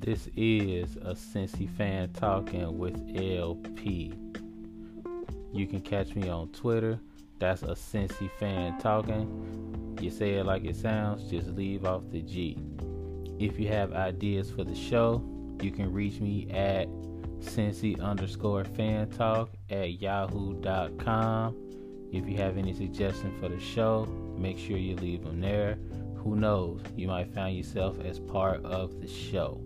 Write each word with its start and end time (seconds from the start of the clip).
This 0.00 0.30
is 0.34 0.96
a 0.96 1.12
Cincy 1.12 1.68
fan 1.68 2.10
talking 2.14 2.78
with 2.78 2.96
LP. 3.14 4.14
You 5.52 5.66
can 5.66 5.82
catch 5.82 6.14
me 6.14 6.26
on 6.26 6.48
Twitter. 6.52 6.98
That's 7.38 7.62
a 7.62 7.74
Cincy 7.74 8.30
fan 8.38 8.78
talking. 8.78 9.98
You 10.00 10.08
say 10.08 10.36
it 10.36 10.46
like 10.46 10.64
it 10.64 10.76
sounds, 10.76 11.30
just 11.30 11.48
leave 11.48 11.84
off 11.84 12.04
the 12.10 12.22
G. 12.22 12.56
If 13.38 13.60
you 13.60 13.68
have 13.68 13.92
ideas 13.92 14.50
for 14.50 14.64
the 14.64 14.74
show, 14.74 15.22
you 15.60 15.70
can 15.70 15.92
reach 15.92 16.18
me 16.18 16.50
at 16.50 16.88
Cincy 17.40 18.00
underscore 18.00 18.64
fan 18.64 19.10
talk 19.10 19.50
at 19.68 20.00
yahoo.com. 20.00 21.54
If 22.10 22.26
you 22.26 22.38
have 22.38 22.56
any 22.56 22.72
suggestions 22.72 23.38
for 23.38 23.50
the 23.50 23.60
show, 23.60 24.06
make 24.38 24.58
sure 24.58 24.78
you 24.78 24.96
leave 24.96 25.24
them 25.24 25.42
there. 25.42 25.76
Who 26.16 26.36
knows, 26.36 26.80
you 26.96 27.06
might 27.06 27.34
find 27.34 27.54
yourself 27.54 28.00
as 28.02 28.18
part 28.18 28.64
of 28.64 28.98
the 29.02 29.06
show. 29.06 29.60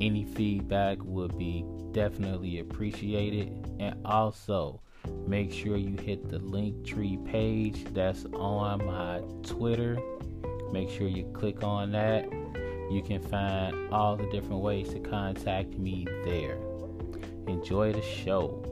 Any 0.00 0.24
feedback 0.24 0.98
would 1.02 1.38
be 1.38 1.64
definitely 1.92 2.58
appreciated. 2.58 3.66
And 3.78 3.96
also, 4.04 4.80
make 5.26 5.52
sure 5.52 5.76
you 5.76 5.96
hit 5.96 6.28
the 6.28 6.38
link 6.38 6.84
tree 6.86 7.18
page 7.24 7.84
that's 7.92 8.26
on 8.34 8.84
my 8.84 9.20
Twitter. 9.42 9.98
Make 10.72 10.90
sure 10.90 11.08
you 11.08 11.24
click 11.32 11.62
on 11.62 11.92
that. 11.92 12.30
You 12.90 13.02
can 13.02 13.20
find 13.20 13.92
all 13.92 14.16
the 14.16 14.28
different 14.30 14.60
ways 14.60 14.90
to 14.90 15.00
contact 15.00 15.70
me 15.78 16.06
there. 16.24 16.58
Enjoy 17.46 17.92
the 17.92 18.02
show. 18.02 18.62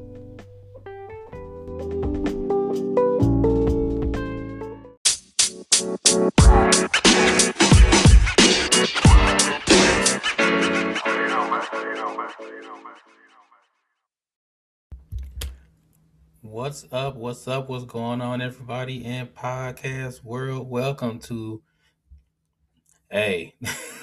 What's 16.42 16.86
up? 16.92 17.16
What's 17.16 17.48
up? 17.48 17.68
What's 17.68 17.84
going 17.86 18.20
on, 18.20 18.40
everybody 18.40 19.04
in 19.04 19.26
podcast 19.26 20.22
world? 20.22 20.70
Welcome 20.70 21.18
to. 21.20 21.60
Hey, 23.10 23.56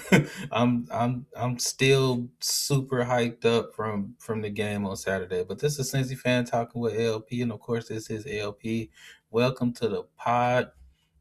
I'm 0.52 0.88
I'm 0.92 1.26
I'm 1.38 1.58
still 1.58 2.28
super 2.42 3.06
hyped 3.06 3.46
up 3.46 3.74
from 3.74 4.16
from 4.20 4.42
the 4.42 4.50
game 4.50 4.86
on 4.86 4.98
Saturday. 4.98 5.46
But 5.48 5.60
this 5.60 5.80
is 5.80 5.94
Cincy 5.94 6.18
fan 6.18 6.44
talking 6.44 6.82
with 6.82 7.00
LP, 7.00 7.42
and 7.44 7.54
of 7.54 7.62
course, 7.62 7.88
this 7.88 8.10
is 8.10 8.28
LP. 8.30 8.92
Welcome 9.30 9.72
to 9.76 9.88
the 9.88 10.04
pod. 10.18 10.72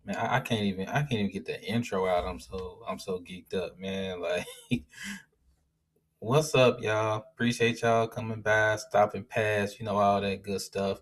Man, 0.04 0.16
I, 0.16 0.38
I 0.38 0.40
can't 0.40 0.62
even 0.62 0.88
I 0.88 1.02
can't 1.02 1.20
even 1.20 1.30
get 1.30 1.46
the 1.46 1.62
intro 1.62 2.08
out. 2.08 2.26
I'm 2.26 2.40
so 2.40 2.82
I'm 2.88 2.98
so 2.98 3.20
geeked 3.20 3.54
up, 3.54 3.78
man. 3.78 4.20
Like, 4.70 4.84
what's 6.20 6.54
up, 6.54 6.80
y'all? 6.80 7.24
Appreciate 7.32 7.82
y'all 7.82 8.06
coming 8.06 8.40
by, 8.40 8.76
stopping 8.76 9.24
past, 9.24 9.78
you 9.80 9.84
know, 9.84 9.96
all 9.96 10.20
that 10.20 10.42
good 10.42 10.60
stuff 10.60 11.00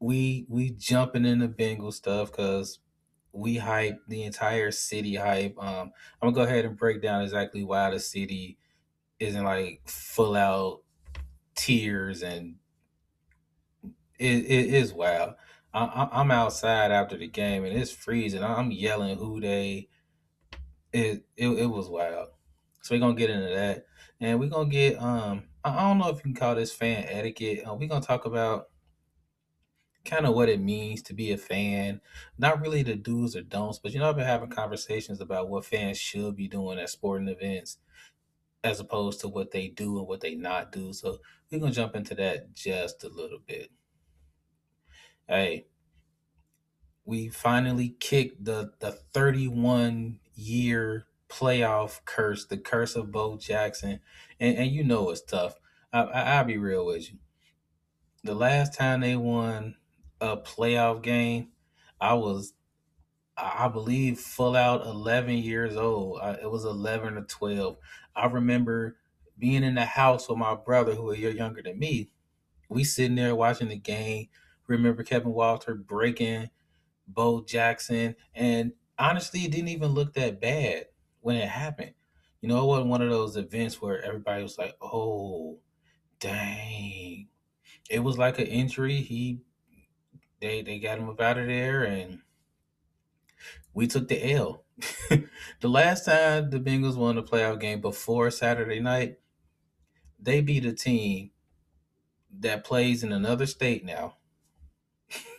we 0.00 0.46
we 0.48 0.70
jumping 0.70 1.24
in 1.24 1.40
the 1.40 1.48
Bengal 1.48 1.92
stuff 1.92 2.30
because 2.30 2.78
we 3.32 3.56
hype 3.56 4.00
the 4.08 4.24
entire 4.24 4.70
city 4.70 5.16
hype. 5.16 5.56
Um, 5.58 5.92
I'm 6.20 6.32
gonna 6.32 6.32
go 6.32 6.42
ahead 6.42 6.64
and 6.64 6.76
break 6.76 7.02
down 7.02 7.22
exactly 7.22 7.64
why 7.64 7.90
the 7.90 8.00
city 8.00 8.58
isn't 9.18 9.44
like 9.44 9.82
full 9.86 10.36
out 10.36 10.82
tears 11.54 12.22
and 12.22 12.56
it, 14.18 14.44
it 14.44 14.74
is 14.74 14.92
wild. 14.92 15.34
I, 15.74 16.08
I'm 16.12 16.30
outside 16.30 16.90
after 16.90 17.16
the 17.16 17.28
game 17.28 17.64
and 17.64 17.76
it's 17.76 17.90
freezing. 17.90 18.42
I'm 18.42 18.70
yelling 18.70 19.18
who 19.18 19.40
Dey. 19.40 19.88
It, 20.92 21.24
it 21.36 21.48
it 21.48 21.66
was 21.66 21.88
wild. 21.88 22.28
So 22.82 22.94
we're 22.94 23.00
gonna 23.00 23.14
get 23.14 23.30
into 23.30 23.54
that, 23.54 23.86
and 24.20 24.38
we're 24.40 24.48
gonna 24.48 24.68
get 24.70 25.00
um. 25.00 25.44
I 25.64 25.88
don't 25.88 25.98
know 25.98 26.08
if 26.08 26.16
you 26.16 26.22
can 26.22 26.34
call 26.34 26.54
this 26.54 26.72
fan 26.72 27.04
etiquette. 27.08 27.64
Uh, 27.66 27.74
we're 27.74 27.88
gonna 27.88 28.04
talk 28.04 28.24
about 28.24 28.68
kind 30.04 30.24
of 30.26 30.34
what 30.34 30.48
it 30.48 30.60
means 30.60 31.02
to 31.02 31.14
be 31.14 31.32
a 31.32 31.36
fan. 31.36 32.00
Not 32.38 32.60
really 32.60 32.82
the 32.82 32.94
do's 32.96 33.36
or 33.36 33.42
don'ts, 33.42 33.78
but 33.78 33.92
you 33.92 33.98
know, 33.98 34.08
I've 34.08 34.16
been 34.16 34.24
having 34.24 34.48
conversations 34.48 35.20
about 35.20 35.48
what 35.48 35.66
fans 35.66 35.98
should 35.98 36.36
be 36.36 36.48
doing 36.48 36.78
at 36.78 36.90
sporting 36.90 37.28
events 37.28 37.78
as 38.64 38.80
opposed 38.80 39.20
to 39.20 39.28
what 39.28 39.50
they 39.50 39.68
do 39.68 39.98
and 39.98 40.08
what 40.08 40.20
they 40.20 40.34
not 40.34 40.72
do. 40.72 40.92
So 40.92 41.18
we're 41.50 41.60
gonna 41.60 41.72
jump 41.72 41.94
into 41.94 42.14
that 42.16 42.54
just 42.54 43.04
a 43.04 43.08
little 43.08 43.40
bit. 43.46 43.70
Hey, 45.28 45.66
we 47.04 47.28
finally 47.28 47.96
kicked 48.00 48.44
the 48.44 48.72
the 48.80 48.92
31 48.92 50.20
year 50.34 51.06
playoff 51.28 52.00
curse, 52.04 52.46
the 52.46 52.56
curse 52.56 52.96
of 52.96 53.12
Bo 53.12 53.36
Jackson, 53.36 54.00
and 54.40 54.56
and 54.56 54.70
you 54.70 54.84
know 54.84 55.10
it's 55.10 55.22
tough. 55.22 55.54
I, 55.92 56.02
I, 56.02 56.20
I'll 56.36 56.44
be 56.44 56.58
real 56.58 56.86
with 56.86 57.10
you. 57.12 57.18
The 58.24 58.34
last 58.34 58.74
time 58.74 59.00
they 59.00 59.16
won 59.16 59.76
a 60.20 60.36
playoff 60.36 61.02
game, 61.02 61.48
I 62.00 62.14
was, 62.14 62.54
I 63.36 63.68
believe, 63.68 64.18
full 64.18 64.56
out 64.56 64.84
11 64.84 65.36
years 65.36 65.76
old. 65.76 66.20
I, 66.20 66.32
it 66.32 66.50
was 66.50 66.64
11 66.64 67.16
or 67.16 67.22
12. 67.22 67.76
I 68.16 68.26
remember 68.26 68.96
being 69.38 69.62
in 69.62 69.76
the 69.76 69.84
house 69.84 70.28
with 70.28 70.38
my 70.38 70.56
brother, 70.56 70.94
who 70.94 71.12
a 71.12 71.16
year 71.16 71.30
younger 71.30 71.62
than 71.62 71.78
me. 71.78 72.10
We 72.68 72.84
sitting 72.84 73.14
there 73.14 73.34
watching 73.34 73.68
the 73.68 73.78
game. 73.78 74.28
Remember 74.66 75.02
Kevin 75.02 75.32
Walker 75.32 75.74
breaking 75.74 76.50
Bo 77.06 77.42
Jackson, 77.42 78.16
and 78.34 78.72
honestly, 78.98 79.40
it 79.40 79.52
didn't 79.52 79.68
even 79.68 79.92
look 79.92 80.12
that 80.14 80.40
bad 80.40 80.86
when 81.20 81.36
it 81.36 81.48
happened. 81.48 81.92
You 82.40 82.48
know, 82.48 82.62
it 82.62 82.66
wasn't 82.66 82.88
one 82.88 83.02
of 83.02 83.10
those 83.10 83.36
events 83.36 83.80
where 83.80 84.02
everybody 84.02 84.42
was 84.42 84.58
like, 84.58 84.76
"Oh, 84.80 85.58
dang." 86.20 87.28
It 87.90 88.00
was 88.00 88.18
like 88.18 88.38
an 88.38 88.46
injury. 88.46 89.00
He 89.00 89.40
they 90.40 90.62
they 90.62 90.78
got 90.78 90.98
him 90.98 91.08
up 91.08 91.20
out 91.20 91.38
of 91.38 91.46
there, 91.46 91.82
and 91.84 92.20
we 93.74 93.86
took 93.86 94.08
the 94.08 94.32
L. 94.32 94.64
the 95.60 95.68
last 95.68 96.04
time 96.04 96.50
the 96.50 96.60
Bengals 96.60 96.96
won 96.96 97.18
a 97.18 97.22
playoff 97.22 97.60
game 97.60 97.80
before 97.80 98.30
Saturday 98.30 98.80
night, 98.80 99.18
they 100.18 100.40
beat 100.40 100.64
a 100.64 100.72
team 100.72 101.30
that 102.40 102.64
plays 102.64 103.02
in 103.02 103.12
another 103.12 103.46
state 103.46 103.84
now. 103.84 104.14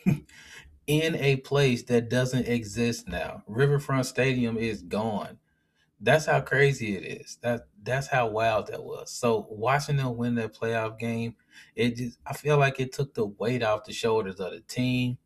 in 0.88 1.16
a 1.16 1.36
place 1.38 1.84
that 1.84 2.10
doesn't 2.10 2.48
exist 2.48 3.08
now. 3.08 3.44
Riverfront 3.48 4.08
Stadium 4.08 4.58
is 4.58 4.82
gone. 4.82 5.38
That's 6.02 6.26
how 6.26 6.40
crazy 6.42 6.96
it 6.96 7.22
is. 7.22 7.38
That 7.42 7.68
that's 7.84 8.08
how 8.08 8.28
wild 8.28 8.68
that 8.68 8.84
was. 8.84 9.12
So 9.12 9.48
watching 9.50 9.98
them 9.98 10.16
win 10.16 10.36
that 10.36 10.56
playoff 10.56 10.98
game, 10.98 11.36
it 11.76 11.98
just 11.98 12.20
I 12.26 12.34
feel 12.34 12.58
like 12.58 12.80
it 12.80 12.94
took 12.94 13.14
the 13.14 13.26
weight 13.26 13.64
off 13.64 13.86
the 13.86 13.92
shoulders 13.92 14.40
of 14.40 14.52
the 14.52 14.62
team, 14.62 15.18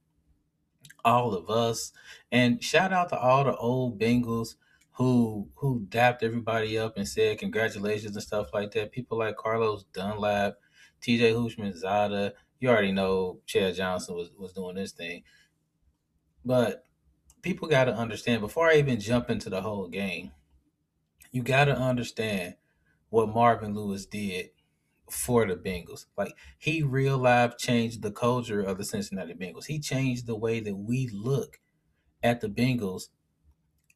all 1.06 1.36
of 1.36 1.50
us, 1.50 1.92
and 2.32 2.64
shout 2.64 2.92
out 2.92 3.10
to 3.10 3.20
all 3.20 3.44
the 3.44 3.56
old 3.56 4.00
Bengals 4.00 4.56
who 4.94 5.50
who 5.56 5.86
dapped 5.90 6.24
everybody 6.24 6.78
up 6.78 6.98
and 6.98 7.08
said 7.08 7.38
congratulations 7.38 8.16
and 8.16 8.24
stuff 8.24 8.54
like 8.54 8.72
that. 8.72 8.92
People 8.92 9.20
like 9.20 9.38
Carlos 9.38 9.84
Dunlap, 9.94 10.56
TJ 11.02 11.34
Houshmandzadeh. 11.34 12.32
You 12.60 12.70
already 12.70 12.92
know 12.92 13.42
Chad 13.46 13.76
Johnson 13.76 14.16
was 14.16 14.32
was 14.38 14.54
doing 14.54 14.76
this 14.76 14.92
thing, 14.92 15.24
but 16.44 16.86
people 17.44 17.68
got 17.68 17.86
to 17.86 17.94
understand 17.94 18.42
before 18.42 18.70
I 18.70 18.78
even 18.78 19.00
jump 19.00 19.30
into 19.30 19.50
the 19.52 19.62
whole 19.62 19.88
game 19.88 20.32
you 21.34 21.44
got 21.44 21.66
to 21.66 21.76
understand 21.76 22.56
what 23.10 23.28
Marvin 23.28 23.74
Lewis 23.74 24.06
did 24.06 24.52
for 25.10 25.46
the 25.46 25.56
Bengals. 25.56 26.06
Like 26.18 26.34
he 26.58 26.84
real 26.84 27.18
life 27.18 27.58
changed 27.58 28.02
the 28.02 28.12
culture 28.12 28.62
of 28.62 28.78
the 28.78 28.86
Cincinnati 28.86 29.34
Bengals. 29.34 29.66
He 29.66 29.80
changed 29.80 30.28
the 30.28 30.38
way 30.38 30.62
that 30.62 30.76
we 30.76 31.10
look 31.12 31.60
at 32.22 32.40
the 32.40 32.48
Bengals 32.48 33.10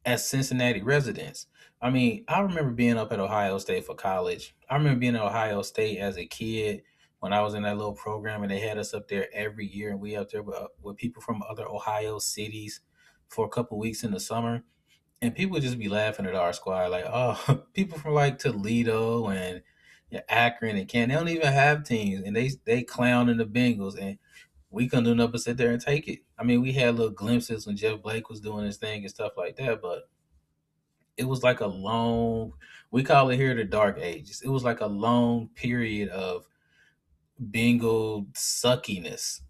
as 0.03 0.27
Cincinnati 0.27 0.81
residents. 0.81 1.47
I 1.79 1.91
mean, 1.91 2.25
I 2.27 2.39
remember 2.39 2.71
being 2.71 2.97
up 2.97 3.13
at 3.13 3.19
Ohio 3.19 3.59
State 3.59 3.85
for 3.85 3.95
college. 3.95 4.55
I 4.69 4.75
remember 4.75 4.99
being 4.99 5.15
at 5.15 5.21
Ohio 5.21 5.61
State 5.61 5.99
as 5.99 6.17
a 6.17 6.25
kid 6.25 6.81
when 7.19 7.33
I 7.33 7.41
was 7.41 7.53
in 7.53 7.63
that 7.63 7.77
little 7.77 7.93
program, 7.93 8.41
and 8.41 8.51
they 8.51 8.59
had 8.59 8.79
us 8.79 8.93
up 8.93 9.07
there 9.07 9.27
every 9.33 9.67
year, 9.67 9.91
and 9.91 9.99
we 9.99 10.15
up 10.15 10.29
there 10.31 10.43
with, 10.43 10.55
uh, 10.55 10.67
with 10.81 10.97
people 10.97 11.21
from 11.21 11.43
other 11.43 11.67
Ohio 11.67 12.19
cities 12.19 12.81
for 13.27 13.45
a 13.45 13.49
couple 13.49 13.77
weeks 13.77 14.03
in 14.03 14.11
the 14.11 14.19
summer 14.19 14.63
and 15.21 15.35
people 15.35 15.59
just 15.59 15.79
be 15.79 15.89
laughing 15.89 16.25
at 16.25 16.35
our 16.35 16.53
squad, 16.53 16.91
like, 16.91 17.05
oh, 17.07 17.63
people 17.73 17.97
from 17.97 18.13
like 18.13 18.37
Toledo 18.37 19.27
and 19.27 19.61
yeah, 20.09 20.21
Akron 20.29 20.77
and 20.77 20.87
Canton, 20.87 21.09
they 21.09 21.15
don't 21.15 21.27
even 21.27 21.51
have 21.53 21.83
teams, 21.83 22.23
and 22.25 22.35
they 22.35 22.51
they 22.65 22.83
clowning 22.83 23.37
the 23.37 23.45
Bengals, 23.45 23.99
and 23.99 24.17
we 24.69 24.87
couldn't 24.87 25.05
do 25.05 25.15
nothing 25.15 25.31
but 25.31 25.41
sit 25.41 25.57
there 25.57 25.71
and 25.71 25.81
take 25.81 26.07
it. 26.07 26.19
I 26.37 26.43
mean, 26.43 26.61
we 26.61 26.71
had 26.71 26.95
little 26.95 27.11
glimpses 27.11 27.67
when 27.67 27.75
Jeff 27.75 28.01
Blake 28.01 28.29
was 28.29 28.39
doing 28.39 28.65
his 28.65 28.77
thing 28.77 29.01
and 29.01 29.09
stuff 29.09 29.33
like 29.35 29.57
that, 29.57 29.81
but 29.81 30.09
it 31.17 31.25
was 31.25 31.43
like 31.43 31.59
a 31.61 31.67
long, 31.67 32.53
we 32.91 33.03
call 33.03 33.29
it 33.29 33.37
here 33.37 33.55
the 33.55 33.63
dark 33.63 33.97
ages. 33.99 34.41
It 34.41 34.49
was 34.49 34.63
like 34.63 34.81
a 34.81 34.87
long 34.87 35.49
period 35.55 36.09
of 36.09 36.45
Bengal 37.39 38.27
suckiness, 38.33 39.41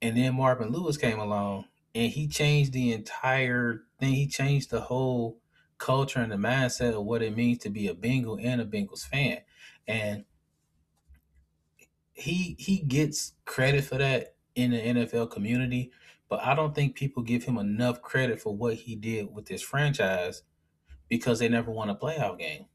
and 0.00 0.16
then 0.16 0.34
Marvin 0.36 0.70
Lewis 0.70 0.96
came 0.96 1.18
along 1.18 1.66
and 1.94 2.10
he 2.10 2.26
changed 2.26 2.72
the 2.72 2.92
entire 2.92 3.82
thing. 4.00 4.14
He 4.14 4.26
changed 4.26 4.70
the 4.70 4.80
whole 4.80 5.38
culture 5.78 6.20
and 6.20 6.32
the 6.32 6.36
mindset 6.36 6.94
of 6.94 7.04
what 7.04 7.22
it 7.22 7.36
means 7.36 7.58
to 7.58 7.70
be 7.70 7.88
a 7.88 7.94
Bengal 7.94 8.38
and 8.40 8.60
a 8.60 8.64
Bengals 8.64 9.06
fan. 9.06 9.38
And 9.86 10.24
he 12.12 12.56
he 12.58 12.78
gets 12.78 13.34
credit 13.44 13.84
for 13.84 13.98
that 13.98 14.34
in 14.54 14.70
the 14.70 14.78
NFL 14.78 15.30
community, 15.30 15.90
but 16.28 16.40
I 16.40 16.54
don't 16.54 16.74
think 16.74 16.94
people 16.94 17.22
give 17.22 17.44
him 17.44 17.58
enough 17.58 18.02
credit 18.02 18.40
for 18.40 18.56
what 18.56 18.74
he 18.74 18.94
did 18.94 19.34
with 19.34 19.46
this 19.46 19.62
franchise 19.62 20.42
because 21.08 21.40
they 21.40 21.48
never 21.48 21.70
won 21.70 21.90
a 21.90 21.94
playoff 21.94 22.38
game. 22.38 22.66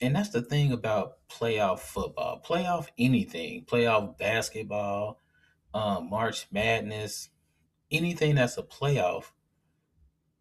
And 0.00 0.14
that's 0.14 0.28
the 0.28 0.42
thing 0.42 0.72
about 0.72 1.16
playoff 1.28 1.80
football, 1.80 2.42
playoff 2.46 2.88
anything, 2.98 3.64
playoff 3.64 4.18
basketball, 4.18 5.22
um, 5.72 6.10
March 6.10 6.46
Madness, 6.52 7.30
anything 7.90 8.36
that's 8.36 8.58
a 8.58 8.62
playoff. 8.62 9.32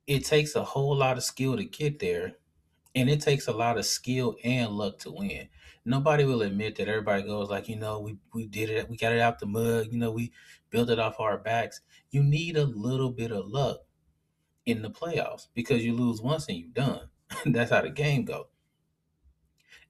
It 0.07 0.23
takes 0.25 0.55
a 0.55 0.63
whole 0.63 0.95
lot 0.95 1.17
of 1.17 1.23
skill 1.23 1.57
to 1.57 1.63
get 1.63 1.99
there, 1.99 2.35
and 2.95 3.09
it 3.09 3.21
takes 3.21 3.47
a 3.47 3.53
lot 3.53 3.77
of 3.77 3.85
skill 3.85 4.35
and 4.43 4.71
luck 4.71 4.99
to 4.99 5.11
win. 5.11 5.49
Nobody 5.85 6.25
will 6.25 6.41
admit 6.41 6.75
that 6.77 6.87
everybody 6.87 7.23
goes 7.23 7.49
like, 7.49 7.67
you 7.69 7.75
know, 7.77 7.99
we 7.99 8.17
we 8.33 8.47
did 8.47 8.69
it, 8.69 8.89
we 8.89 8.97
got 8.97 9.13
it 9.13 9.19
out 9.19 9.39
the 9.39 9.45
mud, 9.47 9.87
you 9.91 9.99
know, 9.99 10.11
we 10.11 10.31
built 10.69 10.89
it 10.89 10.99
off 10.99 11.19
our 11.19 11.37
backs. 11.37 11.81
You 12.11 12.23
need 12.23 12.57
a 12.57 12.65
little 12.65 13.11
bit 13.11 13.31
of 13.31 13.47
luck 13.47 13.81
in 14.65 14.81
the 14.81 14.89
playoffs 14.89 15.47
because 15.53 15.85
you 15.85 15.93
lose 15.93 16.21
once 16.21 16.47
and 16.47 16.57
you're 16.57 16.69
done. 16.69 17.09
That's 17.45 17.71
how 17.71 17.81
the 17.81 17.89
game 17.89 18.25
goes. 18.25 18.47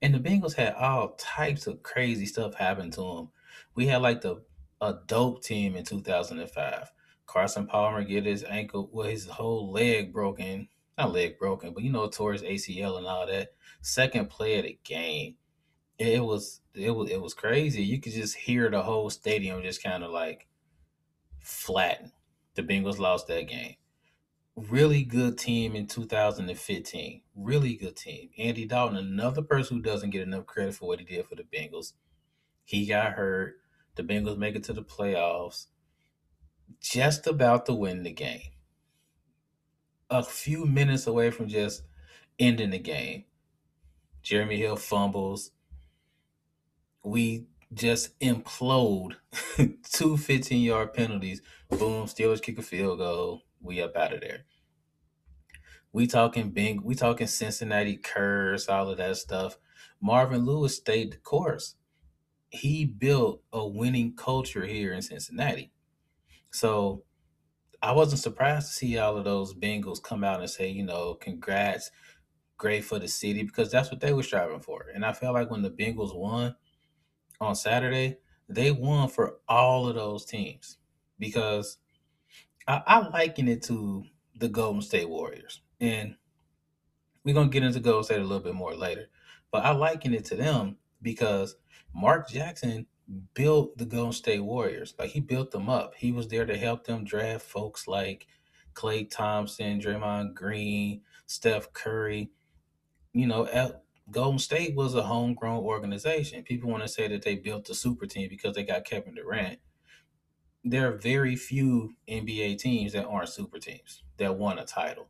And 0.02 0.13
the 0.13 0.19
Bengals 0.19 0.54
had 0.56 0.74
all 0.75 1.16
types 1.16 1.68
of 1.68 1.84
crazy 1.84 2.25
stuff 2.25 2.56
happen 2.56 2.92
to 2.92 3.02
them. 3.02 3.31
We 3.75 3.88
had 3.88 4.02
like 4.02 4.22
the 4.22 4.44
a 4.81 5.00
dope 5.07 5.44
team 5.44 5.75
in 5.75 5.84
2005. 5.86 6.92
Carson 7.35 7.67
Palmer 7.67 8.05
get 8.05 8.25
his 8.25 8.45
ankle, 8.45 8.89
well, 8.93 9.09
his 9.09 9.25
whole 9.25 9.69
leg 9.69 10.13
broken. 10.13 10.69
Not 10.97 11.11
leg 11.11 11.37
broken, 11.37 11.73
but 11.73 11.83
you 11.83 11.91
know, 11.91 12.07
towards 12.07 12.41
ACL 12.41 12.97
and 12.97 13.05
all 13.05 13.27
that. 13.27 13.49
Second 13.81 14.29
play 14.29 14.57
of 14.57 14.63
the 14.63 14.79
game. 14.85 15.35
It 15.99 16.23
was 16.23 16.61
it 16.73 16.91
was 16.91 17.11
it 17.11 17.21
was 17.21 17.33
crazy. 17.33 17.83
You 17.83 17.99
could 17.99 18.13
just 18.13 18.37
hear 18.37 18.69
the 18.69 18.83
whole 18.83 19.09
stadium 19.09 19.61
just 19.63 19.83
kind 19.83 20.01
of 20.01 20.11
like 20.11 20.47
flatten. 21.41 22.13
The 22.53 22.63
Bengals 22.63 22.99
lost 22.99 23.27
that 23.27 23.49
game. 23.49 23.75
Really 24.55 25.03
good 25.03 25.37
team 25.37 25.75
in 25.75 25.87
2015. 25.87 27.21
Really 27.35 27.75
good 27.75 27.97
team. 27.97 28.29
Andy 28.37 28.65
Dalton, 28.65 28.95
another 28.95 29.41
person 29.41 29.75
who 29.75 29.83
doesn't 29.83 30.11
get 30.11 30.21
enough 30.21 30.45
credit 30.45 30.75
for 30.75 30.87
what 30.87 30.99
he 30.99 31.05
did 31.05 31.25
for 31.25 31.35
the 31.35 31.43
Bengals. 31.43 31.91
He 32.63 32.85
got 32.85 33.11
hurt. 33.11 33.55
The 33.95 34.03
Bengals 34.03 34.37
make 34.37 34.55
it 34.55 34.63
to 34.65 34.73
the 34.73 34.83
playoffs. 34.83 35.67
Just 36.81 37.27
about 37.27 37.65
to 37.65 37.73
win 37.73 38.03
the 38.03 38.12
game. 38.12 38.51
A 40.09 40.23
few 40.23 40.65
minutes 40.65 41.07
away 41.07 41.31
from 41.31 41.47
just 41.47 41.83
ending 42.39 42.69
the 42.69 42.79
game. 42.79 43.25
Jeremy 44.21 44.57
Hill 44.57 44.75
fumbles. 44.75 45.51
We 47.03 47.47
just 47.73 48.17
implode. 48.19 49.15
Two 49.91 50.17
15 50.17 50.62
yard 50.62 50.94
penalties. 50.94 51.41
Boom, 51.69 52.06
Steelers 52.06 52.41
kick 52.41 52.57
a 52.57 52.62
field 52.62 53.00
goal. 53.00 53.44
We 53.61 53.81
up 53.81 53.95
out 53.95 54.13
of 54.13 54.21
there. 54.21 54.45
We 55.91 56.07
talking 56.07 56.50
Bing, 56.50 56.81
we 56.83 56.94
talking 56.94 57.25
Cincinnati 57.25 57.95
curse, 57.95 58.68
all 58.68 58.89
of 58.89 58.97
that 58.97 59.15
stuff. 59.18 59.57
Marvin 60.01 60.45
Lewis 60.45 60.75
stayed 60.75 61.13
the 61.13 61.18
course. 61.18 61.75
He 62.50 62.85
built 62.85 63.41
a 63.53 63.65
winning 63.65 64.13
culture 64.15 64.65
here 64.65 64.94
in 64.94 65.01
Cincinnati. 65.01 65.71
So 66.56 67.04
I 67.81 67.92
wasn't 67.92 68.22
surprised 68.22 68.68
to 68.68 68.74
see 68.74 68.98
all 68.98 69.18
of 69.18 69.25
those 69.25 69.54
Bengals 69.54 70.02
come 70.02 70.24
out 70.24 70.40
and 70.40 70.50
say, 70.50 70.69
you 70.69 70.84
know, 70.84 71.16
congrats, 71.16 71.92
great 72.57 72.86
for 72.86 72.98
the 72.98 73.10
city, 73.10 73.44
because 73.44 73.69
that's 73.69 73.92
what 73.92 74.00
they 74.00 74.13
were 74.13 74.24
striving 74.24 74.62
for. 74.62 74.86
And 74.96 75.06
I 75.06 75.12
felt 75.12 75.34
like 75.34 75.52
when 75.52 75.63
the 75.63 75.69
Bengals 75.69 76.16
won 76.16 76.56
on 77.42 77.56
Saturday, 77.56 78.19
they 78.48 78.72
won 78.72 79.10
for 79.10 79.40
all 79.50 79.90
of 79.90 79.96
those 79.96 80.24
teams 80.24 80.78
because 81.19 81.78
I, 82.66 82.81
I 82.88 83.07
liken 83.10 83.50
it 83.50 83.62
to 83.63 84.06
the 84.38 84.48
Golden 84.48 84.81
State 84.81 85.10
Warriors. 85.10 85.62
And 85.81 86.16
we're 87.25 87.36
going 87.36 87.50
to 87.50 87.54
get 87.54 87.63
into 87.63 87.81
Golden 87.81 88.06
State 88.06 88.19
a 88.19 88.24
little 88.24 88.40
bit 88.40 88.56
more 88.56 88.75
later. 88.75 89.10
But 89.52 89.66
I 89.66 89.72
liken 89.72 90.13
it 90.13 90.24
to 90.25 90.36
them 90.36 90.78
because 91.02 91.57
Mark 91.94 92.30
Jackson 92.30 92.88
built 93.34 93.78
the 93.78 93.86
Golden 93.86 94.13
State 94.13 94.44
Warriors. 94.44 94.94
Like 94.98 95.12
he 95.12 95.19
built 95.19 95.52
them 95.52 95.69
up. 95.69 95.94
He 95.96 96.12
was 96.12 96.28
there 96.28 96.46
to 96.46 96.57
help 96.57 96.86
them 96.86 97.04
draft 97.04 97.46
folks 97.46 97.88
like 97.88 98.28
Klay 98.74 99.10
Thompson, 99.10 99.80
Draymond 99.80 100.34
Green, 100.34 101.02
Steph 101.25 101.72
Curry. 101.74 102.31
You 103.13 103.28
know, 103.28 103.48
Golden 104.12 104.40
State 104.40 104.75
was 104.75 104.94
a 104.94 105.04
homegrown 105.04 105.63
organization. 105.63 106.44
People 106.44 106.69
want 106.69 106.84
to 106.84 106.90
say 106.90 107.07
that 107.07 107.24
they 107.24 107.36
built 107.36 107.69
a 107.69 107.75
super 107.75 108.06
team 108.06 108.30
because 108.30 108.56
they 108.56 108.63
got 108.63 108.86
Kevin 108.86 109.16
Durant. 109.16 109.60
There 110.63 110.92
are 110.92 110.98
very 110.98 111.36
few 111.36 111.94
NBA 112.10 112.57
teams 112.57 112.94
that 112.94 113.06
aren't 113.06 113.30
super 113.30 113.60
teams 113.60 114.04
that 114.18 114.38
won 114.38 114.60
a 114.60 114.66
title. 114.66 115.10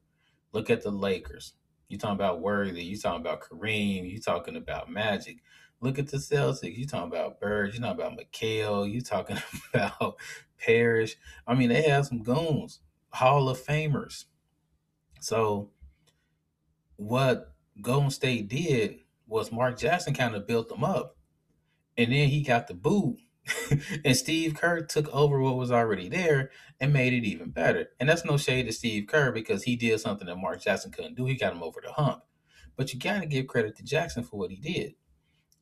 Look 0.52 0.70
at 0.70 0.84
the 0.84 0.92
Lakers. 0.92 1.54
You 1.88 1.98
talking 1.98 2.16
about 2.16 2.42
Worthy. 2.42 2.84
You 2.84 2.98
talking 2.98 3.22
about 3.22 3.42
Kareem. 3.42 4.10
You 4.10 4.20
talking 4.20 4.56
about 4.56 4.90
Magic. 4.90 5.38
Look 5.82 6.00
at 6.00 6.08
the 6.08 6.18
Celtics. 6.18 6.78
You 6.78 6.88
talking 6.88 7.12
about 7.12 7.40
Bird. 7.40 7.74
You 7.74 7.80
talking 7.80 8.02
about 8.02 8.18
McHale. 8.18 8.90
You 8.90 9.02
talking 9.02 9.38
about 9.74 10.16
Parish. 10.58 11.16
I 11.46 11.54
mean, 11.54 11.70
they 11.70 11.84
have 11.84 12.08
some 12.08 12.24
goons, 12.24 12.80
Hall 13.10 13.50
of 13.50 13.60
Famers. 13.64 14.26
So, 15.20 15.72
what 16.98 17.54
Golden 17.82 18.10
State 18.10 18.48
did 18.48 19.00
was 19.28 19.52
Mark 19.52 19.78
Jackson 19.78 20.14
kind 20.14 20.36
of 20.36 20.48
built 20.48 20.70
them 20.70 20.84
up, 20.84 21.18
and 21.98 22.12
then 22.12 22.30
he 22.30 22.42
got 22.42 22.68
the 22.68 22.74
boot, 22.74 23.18
and 24.06 24.16
Steve 24.16 24.56
Kerr 24.56 24.82
took 24.82 25.14
over 25.14 25.40
what 25.40 25.58
was 25.58 25.72
already 25.72 26.10
there 26.10 26.52
and 26.80 26.94
made 26.94 27.14
it 27.14 27.26
even 27.26 27.50
better. 27.50 27.90
And 28.00 28.08
that's 28.08 28.26
no 28.26 28.38
shade 28.38 28.68
to 28.68 28.74
Steve 28.74 29.08
Kerr 29.08 29.32
because 29.32 29.64
he 29.64 29.76
did 29.76 30.00
something 30.00 30.28
that 30.28 30.38
Mark 30.38 30.62
Jackson 30.62 30.92
couldn't 30.92 31.16
do. 31.16 31.26
He 31.26 31.36
got 31.36 31.54
him 31.54 31.64
over 31.64 31.82
the 31.84 31.92
hump. 31.92 32.24
But 32.78 32.94
you 32.94 33.00
got 33.00 33.22
to 33.22 33.26
give 33.26 33.48
credit 33.48 33.76
to 33.78 33.84
Jackson 33.84 34.24
for 34.24 34.38
what 34.38 34.52
he 34.52 34.58
did 34.58 34.96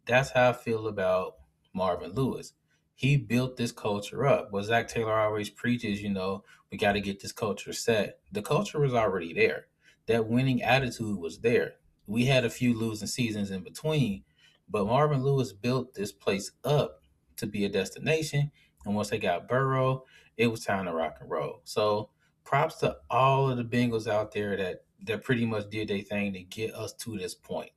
that's 0.06 0.32
how 0.32 0.50
I 0.50 0.54
feel 0.54 0.88
about 0.88 1.36
Marvin 1.74 2.14
Lewis. 2.14 2.54
He 2.96 3.18
built 3.18 3.58
this 3.58 3.72
culture 3.72 4.26
up. 4.28 4.52
What 4.52 4.66
Zac 4.66 4.88
Taylor 4.88 5.20
always 5.20 5.50
preaches, 5.50 6.02
you 6.02 6.10
know, 6.10 6.44
we 6.72 6.78
got 6.78 6.94
to 6.94 7.02
get 7.02 7.22
this 7.22 7.32
culture 7.32 7.74
set. 7.74 8.20
The 8.32 8.42
culture 8.42 8.80
was 8.80 8.94
already 8.94 9.34
there. 9.34 9.68
That 10.08 10.28
winning 10.28 10.62
attitude 10.62 11.18
was 11.18 11.40
there. 11.40 11.76
We 12.06 12.26
had 12.26 12.46
a 12.46 12.50
few 12.50 12.74
losing 12.74 13.08
seasons 13.08 13.52
in 13.52 13.64
between, 13.64 14.24
but 14.70 14.86
Marvin 14.86 15.24
Lewis 15.24 15.54
built 15.54 15.94
this 15.94 16.12
place 16.12 16.52
up 16.64 17.02
to 17.38 17.48
be 17.48 17.66
a 17.66 17.70
destination. 17.70 18.52
And 18.86 18.96
once 18.96 19.10
they 19.10 19.18
got 19.18 19.48
Burrow, 19.48 20.04
it 20.38 20.48
was 20.48 20.66
time 20.66 20.86
to 20.86 20.94
rock 20.94 21.18
and 21.22 21.30
roll. 21.30 21.62
So 21.64 22.10
props 22.44 22.76
to 22.76 22.98
all 23.10 23.50
of 23.50 23.58
the 23.58 23.64
Bengals 23.64 24.08
out 24.08 24.34
there 24.34 24.58
that 24.58 24.84
that 25.06 25.24
pretty 25.24 25.46
much 25.46 25.70
did 25.70 25.90
their 25.90 26.00
thing 26.00 26.34
to 26.34 26.44
get 26.44 26.74
us 26.74 26.94
to 26.94 27.18
this 27.18 27.36
point. 27.36 27.72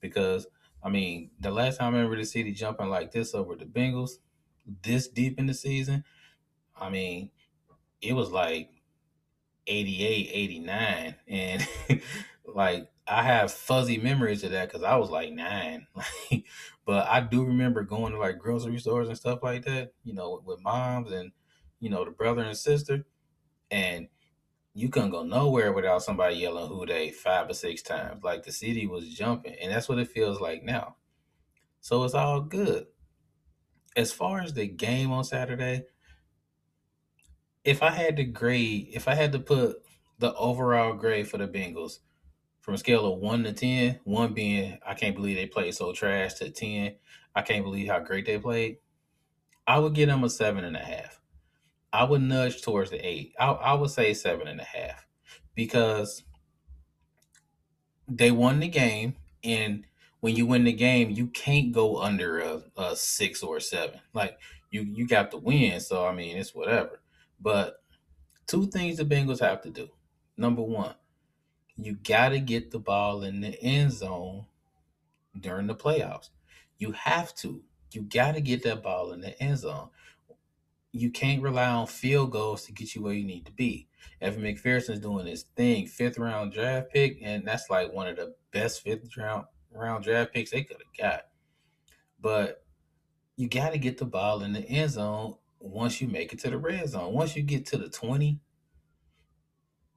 Because 0.00 0.46
I 0.82 0.88
mean, 0.88 1.30
the 1.38 1.50
last 1.50 1.78
time 1.78 1.94
I 1.94 1.98
remember 1.98 2.16
the 2.16 2.24
city 2.24 2.52
jumping 2.52 2.88
like 2.88 3.12
this 3.12 3.34
over 3.34 3.54
the 3.54 3.64
Bengals, 3.64 4.12
this 4.82 5.08
deep 5.08 5.38
in 5.38 5.46
the 5.46 5.54
season, 5.54 6.04
I 6.76 6.90
mean, 6.90 7.30
it 8.00 8.14
was 8.14 8.30
like 8.30 8.70
88, 9.66 10.30
89. 10.32 11.14
And 11.28 11.68
like, 12.46 12.90
I 13.06 13.22
have 13.22 13.52
fuzzy 13.52 13.98
memories 13.98 14.44
of 14.44 14.52
that 14.52 14.68
because 14.68 14.82
I 14.82 14.96
was 14.96 15.10
like 15.10 15.32
nine. 15.32 15.86
but 16.86 17.08
I 17.08 17.20
do 17.20 17.44
remember 17.44 17.82
going 17.82 18.12
to 18.12 18.18
like 18.18 18.38
grocery 18.38 18.78
stores 18.78 19.08
and 19.08 19.16
stuff 19.16 19.40
like 19.42 19.64
that, 19.64 19.92
you 20.04 20.14
know, 20.14 20.42
with, 20.44 20.60
moms 20.60 21.12
and, 21.12 21.32
you 21.80 21.90
know, 21.90 22.04
the 22.04 22.10
brother 22.10 22.42
and 22.42 22.56
sister. 22.56 23.04
And 23.70 24.08
you 24.74 24.88
couldn't 24.88 25.10
go 25.10 25.22
nowhere 25.22 25.72
without 25.72 26.02
somebody 26.02 26.36
yelling 26.36 26.68
who 26.68 26.86
Dey 26.86 27.10
five 27.10 27.48
or 27.50 27.54
six 27.54 27.82
times. 27.82 28.24
Like 28.24 28.42
the 28.42 28.52
city 28.52 28.86
was 28.86 29.08
jumping, 29.08 29.54
and 29.60 29.70
that's 29.70 29.88
what 29.88 29.98
it 29.98 30.08
feels 30.08 30.40
like 30.40 30.62
now. 30.62 30.96
So 31.80 32.04
it's 32.04 32.14
all 32.14 32.40
good. 32.40 32.86
As 33.96 34.12
far 34.12 34.40
as 34.40 34.54
the 34.54 34.66
game 34.66 35.12
on 35.12 35.24
Saturday, 35.24 35.84
if 37.64 37.82
I 37.82 37.90
had 37.90 38.16
to 38.16 38.24
grade, 38.24 38.88
if 38.92 39.08
I 39.08 39.14
had 39.14 39.32
to 39.32 39.38
put 39.38 39.82
the 40.18 40.34
overall 40.34 40.94
grade 40.94 41.28
for 41.28 41.38
the 41.38 41.48
Bengals 41.48 41.98
from 42.60 42.74
a 42.74 42.78
scale 42.78 43.12
of 43.12 43.18
one 43.18 43.44
to 43.44 43.52
10, 43.52 44.00
one 44.04 44.32
being 44.32 44.78
I 44.86 44.94
can't 44.94 45.16
believe 45.16 45.36
they 45.36 45.46
played 45.46 45.74
so 45.74 45.92
trash, 45.92 46.34
to 46.34 46.50
10, 46.50 46.94
I 47.34 47.42
can't 47.42 47.64
believe 47.64 47.88
how 47.88 47.98
great 47.98 48.24
they 48.24 48.38
played, 48.38 48.78
I 49.66 49.78
would 49.78 49.94
give 49.94 50.08
them 50.08 50.24
a 50.24 50.30
seven 50.30 50.64
and 50.64 50.76
a 50.76 50.80
half. 50.80 51.20
I 51.92 52.04
would 52.04 52.22
nudge 52.22 52.62
towards 52.62 52.90
the 52.90 53.06
eight. 53.06 53.34
I, 53.38 53.48
I 53.50 53.74
would 53.74 53.90
say 53.90 54.14
seven 54.14 54.48
and 54.48 54.60
a 54.60 54.64
half 54.64 55.06
because 55.54 56.24
they 58.08 58.30
won 58.30 58.60
the 58.60 58.68
game, 58.68 59.16
and 59.44 59.84
when 60.20 60.36
you 60.36 60.46
win 60.46 60.64
the 60.64 60.72
game, 60.72 61.10
you 61.10 61.28
can't 61.28 61.72
go 61.72 62.00
under 62.00 62.38
a, 62.40 62.62
a 62.76 62.96
six 62.96 63.42
or 63.42 63.56
a 63.58 63.60
seven. 63.60 64.00
Like 64.12 64.38
you, 64.70 64.82
you 64.82 65.06
got 65.06 65.30
to 65.32 65.38
win. 65.38 65.80
So 65.80 66.06
I 66.06 66.12
mean, 66.12 66.36
it's 66.36 66.54
whatever. 66.54 67.00
But 67.40 67.82
two 68.46 68.66
things 68.68 68.98
the 68.98 69.04
Bengals 69.04 69.40
have 69.40 69.62
to 69.62 69.70
do. 69.70 69.88
Number 70.36 70.62
one, 70.62 70.96
You 71.76 71.96
got 71.96 72.30
to 72.30 72.40
get 72.40 72.70
the 72.72 72.80
ball 72.80 73.22
in 73.24 73.40
the 73.40 73.60
end 73.62 73.92
zone 73.92 74.46
during 75.38 75.66
the 75.66 75.74
playoffs. 75.74 76.30
You 76.78 76.92
have 76.92 77.34
to. 77.36 77.62
You 77.92 78.02
got 78.02 78.34
to 78.34 78.40
get 78.40 78.62
that 78.64 78.82
ball 78.82 79.12
in 79.12 79.20
the 79.20 79.40
end 79.42 79.58
zone. 79.58 79.90
You 80.92 81.10
can't 81.10 81.42
rely 81.42 81.68
on 81.68 81.86
field 81.86 82.32
goals 82.32 82.64
to 82.66 82.72
get 82.72 82.94
you 82.94 83.02
where 83.02 83.14
you 83.14 83.24
need 83.24 83.46
to 83.46 83.52
be. 83.52 83.88
Evan 84.20 84.42
McPherson's 84.42 85.00
doing 85.00 85.26
his 85.26 85.44
thing, 85.56 85.86
fifth 85.86 86.18
round 86.18 86.52
draft 86.52 86.90
pick, 86.92 87.18
and 87.22 87.46
that's 87.46 87.70
like 87.70 87.92
one 87.92 88.08
of 88.08 88.16
the 88.16 88.34
best 88.52 88.82
fifth 88.82 89.16
round 89.16 89.46
round 89.72 90.04
draft 90.04 90.32
picks 90.32 90.50
they 90.50 90.62
could 90.62 90.76
have 90.78 90.96
got. 90.98 91.26
But 92.20 92.64
you 93.36 93.48
got 93.48 93.72
to 93.72 93.78
get 93.78 93.98
the 93.98 94.04
ball 94.04 94.42
in 94.42 94.52
the 94.52 94.60
end 94.60 94.90
zone 94.90 95.36
once 95.58 96.00
you 96.00 96.08
make 96.08 96.32
it 96.32 96.38
to 96.40 96.50
the 96.50 96.58
red 96.58 96.88
zone. 96.88 97.14
Once 97.14 97.34
you 97.36 97.42
get 97.42 97.66
to 97.66 97.78
the 97.78 97.88
20, 97.88 98.38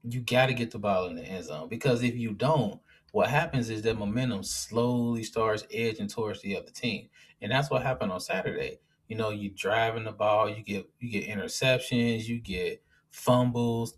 you 0.03 0.21
got 0.21 0.47
to 0.47 0.53
get 0.53 0.71
the 0.71 0.79
ball 0.79 1.07
in 1.07 1.15
the 1.15 1.23
end 1.23 1.45
zone 1.45 1.67
because 1.67 2.03
if 2.03 2.15
you 2.15 2.31
don't, 2.31 2.79
what 3.11 3.29
happens 3.29 3.69
is 3.69 3.81
that 3.83 3.97
momentum 3.97 4.43
slowly 4.43 5.23
starts 5.23 5.65
edging 5.71 6.07
towards 6.07 6.41
the 6.41 6.57
other 6.57 6.71
team. 6.71 7.07
And 7.41 7.51
that's 7.51 7.69
what 7.69 7.83
happened 7.83 8.11
on 8.11 8.19
Saturday. 8.19 8.79
You 9.07 9.15
know, 9.15 9.29
you 9.29 9.51
driving 9.51 10.05
the 10.05 10.11
ball, 10.11 10.49
you 10.49 10.63
get 10.63 10.89
you 10.99 11.09
get 11.09 11.27
interceptions, 11.27 12.25
you 12.25 12.39
get 12.39 12.83
fumbles, 13.11 13.97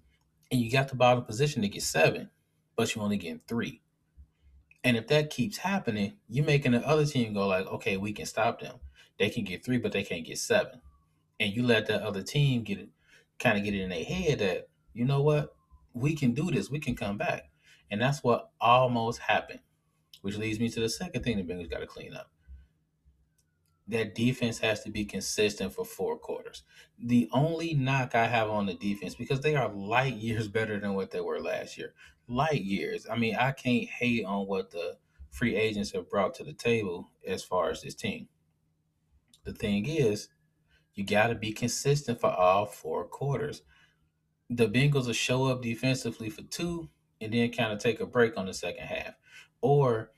and 0.51 0.59
you 0.61 0.71
got 0.71 0.89
the 0.89 0.95
ball 0.95 1.17
in 1.17 1.23
position 1.23 1.61
to 1.61 1.69
get 1.69 1.83
seven, 1.83 2.29
but 2.75 2.93
you 2.93 3.01
only 3.01 3.17
getting 3.17 3.41
three. 3.47 3.81
And 4.83 4.95
if 4.95 5.07
that 5.07 5.29
keeps 5.29 5.57
happening, 5.57 6.13
you're 6.29 6.45
making 6.45 6.71
the 6.71 6.87
other 6.87 7.05
team 7.05 7.33
go 7.33 7.47
like, 7.47 7.67
okay, 7.67 7.97
we 7.97 8.13
can 8.13 8.25
stop 8.25 8.61
them. 8.61 8.75
They 9.17 9.29
can 9.29 9.43
get 9.43 9.65
three, 9.65 9.77
but 9.77 9.91
they 9.91 10.03
can't 10.03 10.25
get 10.25 10.37
seven. 10.37 10.81
And 11.39 11.51
you 11.53 11.63
let 11.63 11.87
that 11.87 12.03
other 12.03 12.23
team 12.23 12.63
get 12.63 12.79
it, 12.79 12.89
kind 13.39 13.57
of 13.57 13.63
get 13.63 13.73
it 13.73 13.81
in 13.81 13.89
their 13.89 14.03
head 14.03 14.39
that, 14.39 14.69
you 14.93 15.05
know 15.05 15.21
what, 15.21 15.55
we 15.93 16.15
can 16.15 16.33
do 16.33 16.51
this, 16.51 16.69
we 16.69 16.79
can 16.79 16.95
come 16.95 17.17
back. 17.17 17.49
And 17.91 18.01
that's 18.01 18.23
what 18.23 18.51
almost 18.61 19.19
happened, 19.19 19.59
which 20.21 20.37
leads 20.37 20.59
me 20.59 20.69
to 20.69 20.79
the 20.79 20.89
second 20.89 21.23
thing 21.23 21.37
the 21.37 21.43
Bengals 21.43 21.69
got 21.69 21.79
to 21.79 21.87
clean 21.87 22.13
up. 22.13 22.31
That 23.89 24.15
defense 24.15 24.59
has 24.59 24.83
to 24.83 24.91
be 24.91 25.05
consistent 25.05 25.73
for 25.73 25.85
four 25.85 26.17
quarters. 26.17 26.63
The 26.99 27.29
only 27.31 27.73
knock 27.73 28.15
I 28.15 28.27
have 28.27 28.49
on 28.49 28.65
the 28.65 28.73
defense, 28.73 29.15
because 29.15 29.41
they 29.41 29.55
are 29.55 29.69
light 29.69 30.15
years 30.17 30.47
better 30.47 30.79
than 30.79 30.93
what 30.93 31.11
they 31.11 31.21
were 31.21 31.39
last 31.39 31.77
year. 31.77 31.93
Light 32.27 32.61
years. 32.61 33.07
I 33.09 33.17
mean, 33.17 33.35
I 33.35 33.51
can't 33.53 33.87
hate 33.87 34.25
on 34.25 34.47
what 34.47 34.71
the 34.71 34.97
free 35.31 35.55
agents 35.55 35.91
have 35.91 36.09
brought 36.09 36.33
to 36.35 36.43
the 36.43 36.53
table 36.53 37.11
as 37.25 37.43
far 37.43 37.69
as 37.69 37.81
this 37.81 37.95
team. 37.95 38.27
The 39.43 39.53
thing 39.53 39.85
is, 39.87 40.29
you 40.95 41.05
got 41.05 41.27
to 41.27 41.35
be 41.35 41.53
consistent 41.53 42.19
for 42.19 42.31
all 42.31 42.65
four 42.65 43.05
quarters. 43.05 43.61
The 44.49 44.67
Bengals 44.67 45.05
will 45.05 45.13
show 45.13 45.45
up 45.45 45.61
defensively 45.61 46.29
for 46.29 46.41
two 46.41 46.89
and 47.21 47.33
then 47.33 47.51
kind 47.51 47.71
of 47.71 47.79
take 47.79 47.99
a 47.99 48.05
break 48.05 48.37
on 48.37 48.47
the 48.47 48.53
second 48.53 48.85
half. 48.85 49.13
Or 49.61 50.11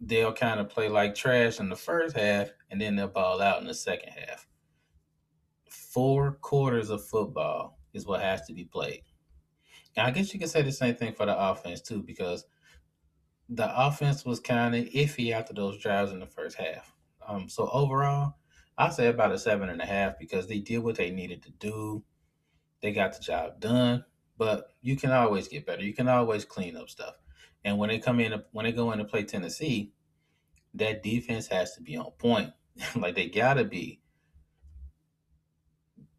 they'll 0.00 0.32
kind 0.32 0.60
of 0.60 0.68
play 0.68 0.88
like 0.88 1.14
trash 1.14 1.60
in 1.60 1.68
the 1.68 1.76
first 1.76 2.16
half 2.16 2.50
and 2.70 2.80
then 2.80 2.96
they'll 2.96 3.08
ball 3.08 3.42
out 3.42 3.60
in 3.60 3.66
the 3.66 3.74
second 3.74 4.12
half. 4.12 4.46
Four 5.68 6.32
quarters 6.40 6.90
of 6.90 7.04
football 7.04 7.78
is 7.92 8.06
what 8.06 8.20
has 8.20 8.46
to 8.46 8.54
be 8.54 8.64
played. 8.64 9.02
And 9.96 10.06
I 10.06 10.10
guess 10.10 10.32
you 10.32 10.40
can 10.40 10.48
say 10.48 10.62
the 10.62 10.72
same 10.72 10.94
thing 10.94 11.12
for 11.12 11.26
the 11.26 11.38
offense 11.38 11.80
too, 11.80 12.02
because 12.02 12.46
the 13.48 13.68
offense 13.76 14.24
was 14.24 14.40
kind 14.40 14.74
of 14.74 14.84
iffy 14.86 15.32
after 15.32 15.52
those 15.52 15.78
drives 15.78 16.12
in 16.12 16.20
the 16.20 16.26
first 16.26 16.56
half. 16.56 16.94
Um, 17.26 17.48
so 17.48 17.68
overall, 17.72 18.34
I 18.78 18.90
say 18.90 19.08
about 19.08 19.32
a 19.32 19.38
seven 19.38 19.68
and 19.68 19.82
a 19.82 19.86
half 19.86 20.18
because 20.18 20.46
they 20.46 20.60
did 20.60 20.78
what 20.78 20.96
they 20.96 21.10
needed 21.10 21.42
to 21.42 21.50
do. 21.50 22.02
They 22.80 22.92
got 22.92 23.12
the 23.12 23.22
job 23.22 23.60
done, 23.60 24.04
but 24.38 24.68
you 24.80 24.96
can 24.96 25.10
always 25.10 25.48
get 25.48 25.66
better. 25.66 25.82
You 25.82 25.92
can 25.92 26.08
always 26.08 26.44
clean 26.44 26.76
up 26.76 26.88
stuff. 26.88 27.16
And 27.64 27.78
when 27.78 27.88
they 27.88 27.98
come 27.98 28.20
in, 28.20 28.42
when 28.52 28.64
they 28.64 28.72
go 28.72 28.92
in 28.92 28.98
to 28.98 29.04
play 29.04 29.24
Tennessee, 29.24 29.92
that 30.74 31.02
defense 31.02 31.48
has 31.48 31.74
to 31.74 31.82
be 31.82 31.96
on 31.96 32.10
point. 32.12 32.52
like 32.96 33.14
they 33.14 33.28
gotta 33.28 33.64
be. 33.64 34.00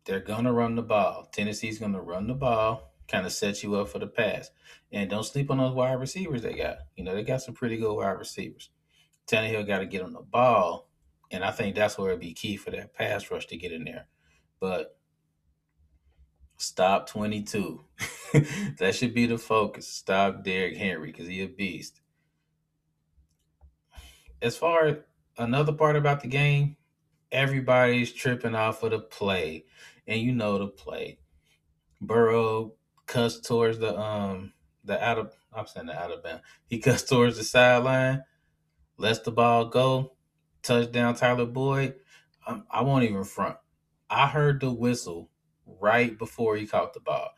They're 0.05 0.19
gonna 0.19 0.53
run 0.53 0.75
the 0.75 0.81
ball. 0.81 1.29
Tennessee's 1.31 1.79
gonna 1.79 2.01
run 2.01 2.27
the 2.27 2.33
ball, 2.33 2.93
kind 3.07 3.25
of 3.25 3.31
set 3.31 3.63
you 3.63 3.75
up 3.75 3.89
for 3.89 3.99
the 3.99 4.07
pass. 4.07 4.51
And 4.91 5.09
don't 5.09 5.23
sleep 5.23 5.49
on 5.49 5.57
those 5.57 5.73
wide 5.73 5.99
receivers 5.99 6.41
they 6.41 6.53
got. 6.53 6.77
You 6.95 7.03
know, 7.03 7.15
they 7.15 7.23
got 7.23 7.41
some 7.41 7.55
pretty 7.55 7.77
good 7.77 7.95
wide 7.95 8.11
receivers. 8.11 8.69
Tannehill 9.27 9.67
got 9.67 9.79
to 9.79 9.85
get 9.85 10.01
on 10.01 10.13
the 10.13 10.21
ball, 10.21 10.89
and 11.29 11.43
I 11.43 11.51
think 11.51 11.75
that's 11.75 11.97
where 11.97 12.09
it'd 12.09 12.19
be 12.19 12.33
key 12.33 12.57
for 12.57 12.71
that 12.71 12.93
pass 12.93 13.31
rush 13.31 13.47
to 13.47 13.57
get 13.57 13.71
in 13.71 13.85
there. 13.85 14.07
But 14.59 14.97
stop 16.61 17.07
22. 17.07 17.83
that 18.77 18.95
should 18.95 19.13
be 19.13 19.25
the 19.25 19.37
focus. 19.37 19.87
Stop 19.87 20.43
Derrick 20.43 20.77
Henry 20.77 21.11
because 21.11 21.27
he 21.27 21.41
a 21.41 21.47
beast. 21.47 22.01
As 24.41 24.55
far 24.57 24.85
as 24.85 24.97
another 25.37 25.73
part 25.73 25.95
about 25.95 26.21
the 26.21 26.27
game, 26.27 26.77
everybody's 27.31 28.11
tripping 28.11 28.55
off 28.55 28.83
of 28.83 28.91
the 28.91 28.99
play, 28.99 29.65
and 30.07 30.21
you 30.21 30.31
know 30.31 30.57
the 30.57 30.67
play. 30.67 31.19
Burrow 31.99 32.73
cuts 33.05 33.39
towards 33.39 33.79
the 33.79 33.99
um 33.99 34.53
the 34.83 35.03
out 35.03 35.17
of 35.17 35.33
I'm 35.53 35.67
saying 35.67 35.87
the 35.87 35.99
out 35.99 36.11
of 36.11 36.23
bound. 36.23 36.41
He 36.65 36.79
cuts 36.79 37.03
towards 37.03 37.37
the 37.37 37.43
sideline, 37.43 38.23
lets 38.97 39.19
the 39.19 39.31
ball 39.31 39.65
go, 39.65 40.13
touchdown 40.63 41.15
Tyler 41.15 41.45
Boyd. 41.45 41.95
Um, 42.47 42.65
I 42.71 42.81
won't 42.81 43.03
even 43.03 43.23
front. 43.23 43.57
I 44.09 44.27
heard 44.27 44.59
the 44.59 44.71
whistle 44.71 45.29
right 45.79 46.17
before 46.17 46.55
he 46.55 46.67
caught 46.67 46.93
the 46.93 46.99
ball. 46.99 47.29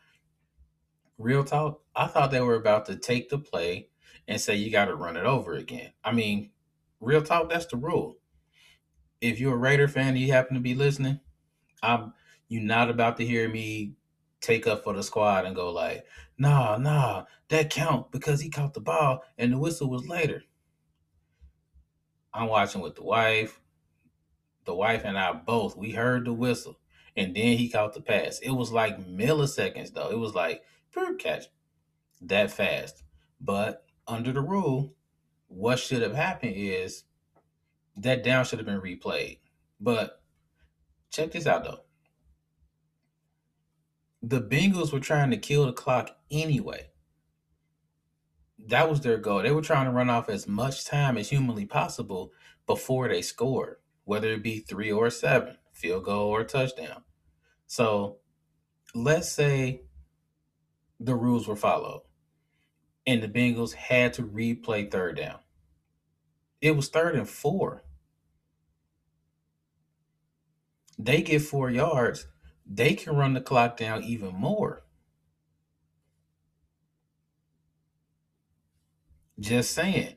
Real 1.18 1.44
talk, 1.44 1.82
I 1.96 2.08
thought 2.08 2.32
they 2.32 2.42
were 2.42 2.56
about 2.56 2.86
to 2.88 2.96
take 2.96 3.30
the 3.30 3.38
play 3.38 3.90
and 4.28 4.40
say 4.40 4.56
you 4.56 4.72
got 4.72 4.86
to 4.86 4.96
run 4.96 5.18
it 5.18 5.25
over 5.25 5.56
again. 5.56 5.92
I 6.04 6.12
mean, 6.12 6.52
real 7.00 7.22
talk, 7.22 7.50
that's 7.50 7.66
the 7.66 7.78
rule. 7.78 8.18
If 9.22 9.40
you're 9.40 9.54
a 9.54 9.58
Raider 9.58 9.88
fan 9.88 10.16
you 10.18 10.32
happen 10.32 10.56
to 10.56 10.60
be 10.60 10.75
listening, 10.75 11.20
I'm 11.82 12.13
you're 12.50 12.62
not 12.62 12.90
about 12.90 13.18
to 13.18 13.25
hear 13.25 13.48
me 13.48 13.94
take 14.42 14.68
up 14.68 14.84
for 14.84 14.94
the 14.94 15.04
squad 15.04 15.46
and 15.46 15.56
go 15.56 15.72
like, 15.72 16.06
nah, 16.38 16.78
nah, 16.78 17.24
that 17.50 17.70
count 17.70 18.12
because 18.12 18.42
he 18.42 18.50
caught 18.50 18.74
the 18.74 18.82
ball 18.82 19.24
and 19.38 19.54
the 19.54 19.58
whistle 19.58 19.90
was 19.90 20.08
later. 20.08 20.44
I'm 22.34 22.48
watching 22.48 22.82
with 22.82 22.96
the 22.96 23.04
wife. 23.04 23.60
The 24.66 24.74
wife 24.74 25.04
and 25.06 25.18
I 25.18 25.34
both, 25.34 25.75
we 25.75 25.92
heard 25.92 26.25
the 26.25 26.34
whistle. 26.34 26.80
And 27.15 27.36
then 27.36 27.58
he 27.58 27.70
caught 27.70 27.93
the 27.93 28.01
pass. 28.01 28.39
It 28.39 28.51
was 28.51 28.72
like 28.72 29.05
milliseconds 29.05 29.93
though. 29.93 30.10
It 30.10 30.17
was 30.17 30.34
like 30.34 30.63
pure 30.91 31.15
catch 31.15 31.46
that 32.22 32.51
fast. 32.51 33.03
But 33.39 33.86
under 34.08 34.32
the 34.32 34.41
rule, 34.41 34.96
what 35.48 35.79
should 35.79 36.01
have 36.01 36.15
happened 36.15 36.53
is 36.55 37.03
that 37.98 38.24
down 38.24 38.46
should 38.46 38.60
have 38.60 38.65
been 38.65 38.82
replayed. 38.82 39.39
But 39.79 40.22
check 41.12 41.32
this 41.32 41.48
out 41.48 41.63
though. 41.63 41.82
The 44.22 44.41
Bengals 44.41 44.93
were 44.93 45.00
trying 45.00 45.32
to 45.32 45.38
kill 45.38 45.65
the 45.65 45.74
clock 45.74 46.15
anyway. 46.32 46.88
That 48.67 48.89
was 48.89 49.01
their 49.01 49.17
goal. 49.17 49.41
They 49.41 49.51
were 49.51 49.62
trying 49.62 49.86
to 49.86 49.91
run 49.91 50.10
off 50.10 50.29
as 50.29 50.48
much 50.48 50.86
time 50.86 51.17
as 51.17 51.29
humanly 51.29 51.65
possible 51.65 52.32
before 52.65 53.10
they 53.10 53.22
scored, 53.22 53.77
whether 54.05 54.29
it 54.29 54.41
be 54.41 54.60
three 54.60 54.91
or 54.91 55.10
seven, 55.10 55.58
field 55.74 56.06
goal 56.06 56.30
or 56.30 56.44
touchdown. 56.44 57.03
So 57.68 58.20
let's 58.96 59.32
say 59.32 59.82
the 61.00 61.15
rules 61.15 61.48
were 61.48 61.56
followed 61.56 62.03
and 63.06 63.22
the 63.22 63.27
Bengals 63.27 63.74
had 63.74 64.13
to 64.13 64.24
replay 64.24 64.89
third 64.89 65.18
down. 65.18 65.39
It 66.62 66.75
was 66.75 66.89
third 66.89 67.15
and 67.15 67.27
four. 67.27 67.84
They 70.98 71.22
get 71.22 71.42
four 71.42 71.70
yards, 71.70 72.27
they 72.65 72.94
can 72.94 73.15
run 73.15 73.34
the 73.34 73.42
clock 73.42 73.75
down 73.75 74.03
even 74.03 74.34
more. 74.34 74.84
Just 79.39 79.72
saying. 79.72 80.15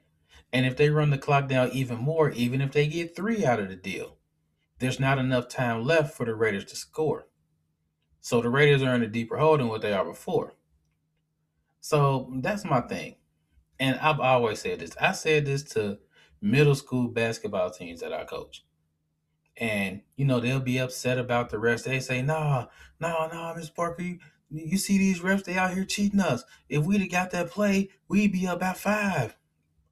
And 0.53 0.65
if 0.65 0.77
they 0.77 0.91
run 0.91 1.11
the 1.11 1.19
clock 1.19 1.49
down 1.49 1.71
even 1.73 1.99
more, 1.99 2.31
even 2.31 2.61
if 2.61 2.73
they 2.73 2.87
get 2.87 3.17
three 3.17 3.45
out 3.45 3.59
of 3.59 3.69
the 3.69 3.77
deal, 3.77 4.19
there's 4.79 5.01
not 5.01 5.19
enough 5.19 5.49
time 5.49 5.85
left 5.85 6.15
for 6.15 6.27
the 6.27 6.35
Raiders 6.35 6.65
to 6.67 6.77
score. 6.77 7.29
So 8.21 8.41
the 8.41 8.51
Raiders 8.51 8.83
are 8.83 8.95
in 8.95 9.03
a 9.03 9.09
deeper 9.09 9.37
hole 9.37 9.57
than 9.57 9.69
what 9.69 9.83
they 9.83 9.93
are 9.93 10.05
before. 10.05 10.55
So 11.81 12.33
that's 12.41 12.65
my 12.65 12.81
thing. 12.81 13.17
And 13.79 13.99
I've 14.01 14.21
always 14.21 14.61
said 14.61 14.81
this. 14.81 14.97
I 15.01 15.13
said 15.13 15.47
this 15.47 15.63
to 15.75 15.99
middle 16.41 16.75
school 16.75 17.09
basketball 17.09 17.71
teams 17.71 18.01
that 18.01 18.13
I 18.13 18.25
coach. 18.25 18.65
And, 19.57 20.03
you 20.17 20.25
know, 20.25 20.41
they'll 20.41 20.61
be 20.61 20.79
upset 20.79 21.19
about 21.19 21.51
the 21.51 21.57
refs. 21.57 21.85
They 21.85 22.01
say, 22.01 22.21
nah, 22.21 22.67
nah, 23.01 23.29
nah, 23.29 23.55
Miss 23.55 23.71
Parker, 23.71 24.03
you, 24.03 24.19
you 24.51 24.77
see 24.77 24.99
these 24.99 25.21
refs, 25.21 25.45
they 25.45 25.57
out 25.57 25.73
here 25.75 25.85
cheating 25.85 26.21
us. 26.21 26.45
If 26.69 26.85
we'd 26.85 27.01
have 27.01 27.11
got 27.11 27.31
that 27.31 27.51
play, 27.51 27.91
we'd 28.09 28.33
be 28.33 28.47
up 28.47 28.63
at 28.63 28.77
five. 28.77 29.37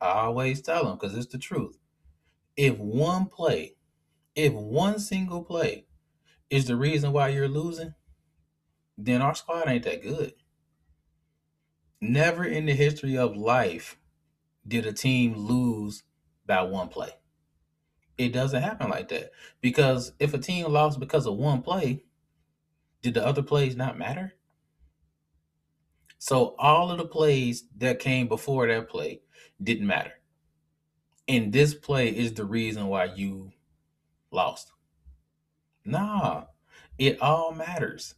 I 0.00 0.08
always 0.08 0.60
tell 0.60 0.84
them 0.84 0.98
because 0.98 1.16
it's 1.16 1.32
the 1.32 1.38
truth. 1.38 1.78
If 2.56 2.76
one 2.76 3.26
play, 3.26 3.76
if 4.34 4.52
one 4.52 4.98
single 4.98 5.42
play 5.42 5.86
is 6.50 6.66
the 6.66 6.76
reason 6.76 7.12
why 7.12 7.28
you're 7.28 7.48
losing, 7.48 7.94
then 8.96 9.22
our 9.22 9.34
squad 9.34 9.68
ain't 9.68 9.84
that 9.84 10.02
good. 10.02 10.34
Never 12.00 12.44
in 12.44 12.66
the 12.66 12.74
history 12.74 13.16
of 13.16 13.36
life 13.36 13.98
did 14.66 14.86
a 14.86 14.92
team 14.92 15.34
lose 15.36 16.02
by 16.46 16.62
one 16.62 16.88
play. 16.88 17.10
It 18.16 18.32
doesn't 18.32 18.62
happen 18.62 18.90
like 18.90 19.08
that. 19.08 19.32
Because 19.60 20.12
if 20.18 20.34
a 20.34 20.38
team 20.38 20.70
lost 20.70 21.00
because 21.00 21.26
of 21.26 21.36
one 21.36 21.62
play, 21.62 22.04
did 23.02 23.14
the 23.14 23.26
other 23.26 23.42
plays 23.42 23.76
not 23.76 23.98
matter? 23.98 24.34
So 26.18 26.54
all 26.58 26.90
of 26.90 26.98
the 26.98 27.06
plays 27.06 27.64
that 27.78 27.98
came 27.98 28.28
before 28.28 28.66
that 28.66 28.88
play 28.88 29.20
didn't 29.62 29.86
matter. 29.86 30.12
And 31.26 31.52
this 31.52 31.74
play 31.74 32.08
is 32.08 32.34
the 32.34 32.44
reason 32.44 32.86
why 32.86 33.06
you 33.06 33.52
lost. 34.34 34.72
Nah, 35.84 36.44
it 36.98 37.20
all 37.20 37.52
matters. 37.52 38.14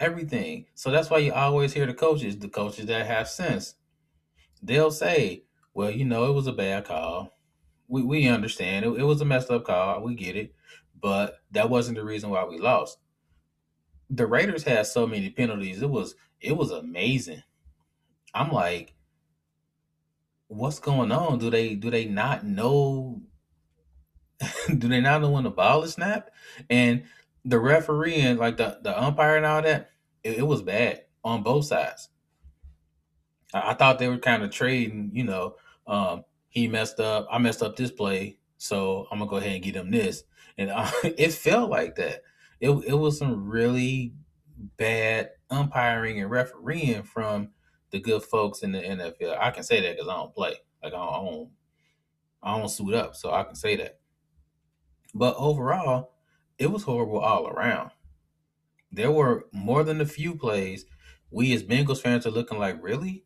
Everything. 0.00 0.66
So 0.74 0.90
that's 0.90 1.08
why 1.10 1.18
you 1.18 1.32
always 1.32 1.72
hear 1.72 1.86
the 1.86 1.94
coaches, 1.94 2.38
the 2.38 2.48
coaches 2.48 2.86
that 2.86 3.06
have 3.06 3.28
sense. 3.28 3.74
They'll 4.62 4.90
say, 4.90 5.44
well, 5.72 5.90
you 5.90 6.04
know, 6.04 6.30
it 6.30 6.34
was 6.34 6.46
a 6.46 6.52
bad 6.52 6.84
call. 6.84 7.30
We, 7.88 8.02
we 8.02 8.26
understand. 8.28 8.84
It, 8.84 9.00
it 9.00 9.04
was 9.04 9.20
a 9.20 9.24
messed 9.24 9.50
up 9.50 9.64
call. 9.64 10.02
We 10.02 10.14
get 10.14 10.36
it. 10.36 10.54
But 11.00 11.40
that 11.50 11.70
wasn't 11.70 11.98
the 11.98 12.04
reason 12.04 12.30
why 12.30 12.44
we 12.44 12.58
lost. 12.58 12.98
The 14.10 14.26
Raiders 14.26 14.64
had 14.64 14.86
so 14.86 15.06
many 15.06 15.30
penalties. 15.30 15.82
It 15.82 15.90
was 15.90 16.14
it 16.40 16.56
was 16.56 16.70
amazing. 16.70 17.42
I'm 18.34 18.50
like, 18.50 18.94
what's 20.48 20.78
going 20.78 21.12
on? 21.12 21.38
Do 21.38 21.50
they 21.50 21.74
do 21.74 21.90
they 21.90 22.04
not 22.06 22.44
know 22.44 23.22
do 24.78 24.88
they 24.88 25.00
not 25.00 25.20
know 25.20 25.30
when 25.30 25.44
the 25.44 25.50
ball 25.50 25.82
is 25.82 25.94
snapped? 25.94 26.30
And 26.70 27.04
the 27.44 27.58
referee 27.58 28.20
and 28.20 28.38
like 28.38 28.56
the, 28.56 28.78
the 28.82 29.00
umpire 29.00 29.36
and 29.36 29.46
all 29.46 29.62
that, 29.62 29.90
it, 30.22 30.38
it 30.38 30.46
was 30.46 30.62
bad 30.62 31.02
on 31.22 31.42
both 31.42 31.66
sides. 31.66 32.08
I, 33.52 33.70
I 33.70 33.74
thought 33.74 33.98
they 33.98 34.08
were 34.08 34.18
kind 34.18 34.42
of 34.42 34.50
trading, 34.50 35.10
you 35.12 35.24
know, 35.24 35.56
um, 35.86 36.24
he 36.48 36.68
messed 36.68 37.00
up, 37.00 37.26
I 37.30 37.38
messed 37.38 37.62
up 37.62 37.76
this 37.76 37.90
play, 37.90 38.38
so 38.58 39.06
I'm 39.10 39.18
gonna 39.18 39.30
go 39.30 39.36
ahead 39.36 39.54
and 39.54 39.64
get 39.64 39.76
him 39.76 39.90
this. 39.90 40.24
And 40.56 40.70
uh, 40.70 40.90
it 41.04 41.32
felt 41.32 41.70
like 41.70 41.96
that. 41.96 42.22
It, 42.60 42.70
it 42.70 42.94
was 42.94 43.18
some 43.18 43.48
really 43.48 44.14
bad 44.76 45.30
umpiring 45.50 46.20
and 46.20 46.30
refereeing 46.30 47.02
from 47.02 47.50
the 47.90 48.00
good 48.00 48.22
folks 48.22 48.62
in 48.62 48.72
the 48.72 48.80
NFL. 48.80 49.38
I 49.38 49.50
can 49.50 49.64
say 49.64 49.80
that 49.80 49.96
because 49.96 50.08
I 50.08 50.14
don't 50.14 50.34
play. 50.34 50.54
Like 50.82 50.92
I 50.92 50.96
don't, 50.96 51.08
I 51.08 51.16
don't, 51.16 51.50
I 52.42 52.58
don't 52.58 52.68
suit 52.68 52.94
up, 52.94 53.16
so 53.16 53.32
I 53.32 53.42
can 53.42 53.54
say 53.54 53.76
that. 53.76 53.98
But 55.14 55.36
overall, 55.38 56.12
it 56.58 56.72
was 56.72 56.82
horrible 56.82 57.20
all 57.20 57.46
around. 57.46 57.90
There 58.90 59.12
were 59.12 59.46
more 59.52 59.84
than 59.84 60.00
a 60.00 60.06
few 60.06 60.34
plays. 60.34 60.86
We 61.30 61.54
as 61.54 61.62
Bengals 61.62 62.02
fans 62.02 62.26
are 62.26 62.30
looking 62.30 62.58
like, 62.58 62.82
really? 62.82 63.24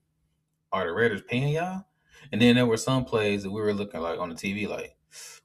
Are 0.71 0.87
the 0.87 0.93
Raiders 0.93 1.23
paying 1.27 1.55
y'all? 1.55 1.85
And 2.31 2.41
then 2.43 2.57
there 2.57 2.67
were 2.67 2.77
some 2.77 3.05
plays 3.05 3.43
that 3.43 3.51
we 3.51 3.61
were 3.61 3.73
looking 3.73 4.01
like 4.01 4.19
on 4.19 4.29
the 4.29 4.35
TV, 4.35 4.69
like, 4.69 4.97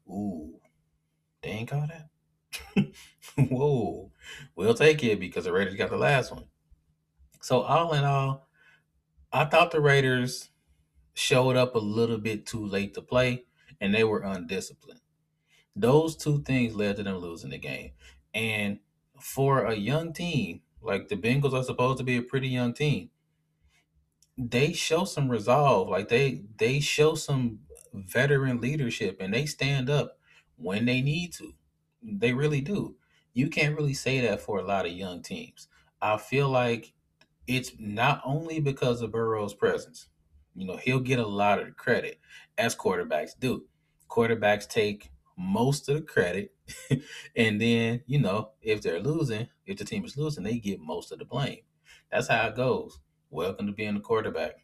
ooh, 0.07 0.59
they 1.41 1.49
ain't 1.49 1.69
call 1.69 1.87
that. 1.87 2.91
Whoa, 3.49 4.11
we'll 4.55 4.73
take 4.73 5.03
it 5.03 5.19
because 5.19 5.45
the 5.45 5.53
Raiders 5.53 5.75
got 5.75 5.89
the 5.89 5.97
last 5.97 6.31
one. 6.31 6.45
So 7.41 7.61
all 7.61 7.93
in 7.93 8.03
all, 8.03 8.47
I 9.31 9.45
thought 9.45 9.71
the 9.71 9.81
Raiders 9.81 10.49
showed 11.13 11.55
up 11.55 11.75
a 11.75 11.79
little 11.79 12.17
bit 12.17 12.45
too 12.45 12.65
late 12.65 12.93
to 12.95 13.01
play, 13.01 13.45
and 13.79 13.93
they 13.93 14.03
were 14.03 14.21
undisciplined. 14.21 14.99
Those 15.75 16.15
two 16.15 16.41
things 16.43 16.75
led 16.75 16.97
to 16.97 17.03
them 17.03 17.17
losing 17.17 17.49
the 17.51 17.57
game. 17.57 17.91
And 18.33 18.79
for 19.19 19.65
a 19.65 19.75
young 19.75 20.13
team, 20.13 20.61
like 20.81 21.07
the 21.07 21.15
Bengals 21.15 21.53
are 21.53 21.63
supposed 21.63 21.97
to 21.99 22.03
be 22.03 22.17
a 22.17 22.21
pretty 22.21 22.49
young 22.49 22.73
team, 22.73 23.09
they 24.37 24.73
show 24.73 25.05
some 25.05 25.29
resolve. 25.29 25.89
Like 25.89 26.09
they 26.09 26.43
they 26.57 26.79
show 26.79 27.15
some 27.15 27.59
veteran 27.93 28.59
leadership 28.61 29.17
and 29.19 29.33
they 29.33 29.45
stand 29.45 29.89
up 29.89 30.17
when 30.57 30.85
they 30.85 31.01
need 31.01 31.33
to. 31.33 31.53
They 32.01 32.33
really 32.33 32.61
do. 32.61 32.95
You 33.33 33.49
can't 33.49 33.75
really 33.75 33.93
say 33.93 34.19
that 34.21 34.41
for 34.41 34.59
a 34.59 34.63
lot 34.65 34.85
of 34.85 34.91
young 34.91 35.21
teams. 35.21 35.67
I 36.01 36.17
feel 36.17 36.49
like 36.49 36.93
it's 37.47 37.73
not 37.79 38.21
only 38.25 38.59
because 38.59 39.01
of 39.01 39.11
Burrow's 39.11 39.53
presence. 39.53 40.07
You 40.55 40.67
know, 40.67 40.77
he'll 40.77 40.99
get 40.99 41.19
a 41.19 41.27
lot 41.27 41.59
of 41.59 41.77
credit 41.77 42.19
as 42.57 42.75
quarterbacks 42.75 43.31
do. 43.39 43.67
Quarterbacks 44.09 44.67
take 44.69 45.11
most 45.37 45.89
of 45.89 45.95
the 45.95 46.01
credit. 46.01 46.53
and 47.35 47.59
then, 47.59 48.01
you 48.05 48.19
know, 48.19 48.51
if 48.61 48.81
they're 48.81 48.99
losing, 48.99 49.47
if 49.65 49.77
the 49.77 49.85
team 49.85 50.05
is 50.05 50.17
losing, 50.17 50.43
they 50.43 50.57
get 50.57 50.79
most 50.79 51.11
of 51.11 51.19
the 51.19 51.25
blame. 51.25 51.59
That's 52.11 52.27
how 52.27 52.47
it 52.47 52.55
goes. 52.55 52.99
Welcome 53.29 53.67
to 53.67 53.73
being 53.73 53.95
a 53.95 54.01
quarterback. 54.01 54.63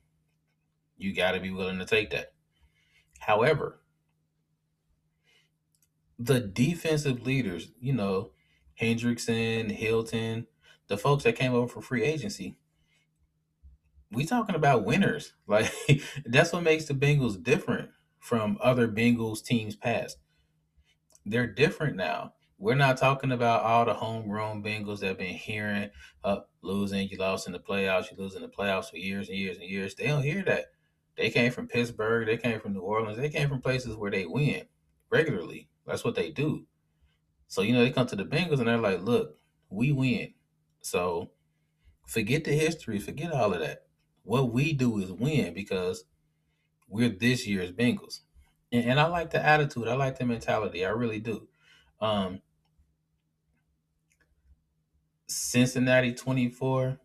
You 0.97 1.13
got 1.15 1.32
to 1.32 1.39
be 1.39 1.51
willing 1.51 1.79
to 1.79 1.86
take 1.86 2.12
that. 2.12 2.34
However, 3.19 3.82
the 6.17 6.39
defensive 6.39 7.23
leaders, 7.25 7.71
you 7.79 7.93
know, 7.93 8.32
Hendrickson, 8.79 9.71
Hilton, 9.71 10.47
the 10.88 10.97
folks 10.97 11.23
that 11.23 11.36
came 11.36 11.53
over 11.53 11.67
for 11.67 11.82
free 11.82 12.03
agency, 12.03 12.55
we 14.12 14.25
talking 14.25 14.55
about 14.55 14.86
winners. 14.86 15.34
Like 15.47 15.71
that's 16.25 16.53
what 16.53 16.63
makes 16.63 16.86
the 16.86 16.93
Bengals 16.93 17.41
different 17.41 17.89
from 18.19 18.58
other 18.62 18.88
Bengals 18.88 19.43
teams 19.43 19.75
past. 19.75 20.17
They're 21.30 21.46
different 21.46 21.96
now. 21.96 22.34
We're 22.58 22.74
not 22.76 22.98
talking 22.98 23.32
about 23.32 23.62
all 23.63 23.86
the 23.86 23.94
homegrown 23.94 24.63
Bengals 24.63 25.00
that 25.00 25.08
have 25.08 25.18
been 25.20 25.36
hearing 25.36 25.92
uh, 26.24 26.39
losing, 26.63 27.08
you 27.08 27.18
lost 27.18 27.46
in 27.46 27.54
the 27.54 27.60
playoffs, 27.60 28.10
you 28.10 28.18
lose 28.18 28.36
in 28.36 28.42
the 28.42 28.48
playoffs 28.48 28.89
for 28.89 28.98
years 28.98 29.30
and 29.30 29.38
years 29.38 29.58
and 29.58 29.70
years. 29.70 29.94
They 29.94 30.08
don't 30.08 30.24
hear 30.24 30.44
that. 30.44 30.65
They 31.15 31.30
came 31.30 31.52
from 31.52 31.68
Pittsburgh, 31.68 32.26
they 32.26 32.38
came 32.38 32.60
from 32.60 32.74
New 32.74 32.82
Orleans, 32.82 33.18
they 33.18 33.30
came 33.30 33.48
from 33.48 33.62
places 33.62 33.96
where 33.96 34.10
they 34.10 34.26
win 34.26 34.63
regularly. 35.12 35.70
That's 35.86 36.04
what 36.04 36.15
they 36.15 36.32
do. 36.32 36.65
So, 37.48 37.62
you 37.62 37.74
know, 37.74 37.84
they 37.84 37.92
come 37.92 38.08
to 38.08 38.15
the 38.15 38.26
Bengals 38.26 38.60
and 38.60 38.68
they're 38.68 38.78
like, 38.78 39.02
look, 39.02 39.38
we 39.70 39.92
win. 39.92 40.34
So 40.82 41.30
forget 42.08 42.44
the 42.44 42.54
history, 42.54 42.98
forget 42.98 43.32
all 43.32 43.54
of 43.54 43.60
that. 43.60 43.84
What 44.24 44.52
we 44.52 44.74
do 44.74 44.98
is 45.00 45.12
win 45.12 45.54
because 45.54 46.06
we're 46.88 47.10
this 47.10 47.46
year's 47.48 47.72
Bengals. 47.72 48.22
And, 48.71 48.86
and 48.86 48.99
I 48.99 49.08
like 49.08 49.32
the 49.32 49.43
attitude, 49.43 49.88
I 49.88 49.95
like 49.95 50.17
the 50.17 50.25
mentality, 50.25 50.86
I 50.86 50.89
really 50.89 51.19
do. 51.19 51.47
Um, 52.01 52.41
Cincinnati 55.27 56.13
24, 56.13 56.97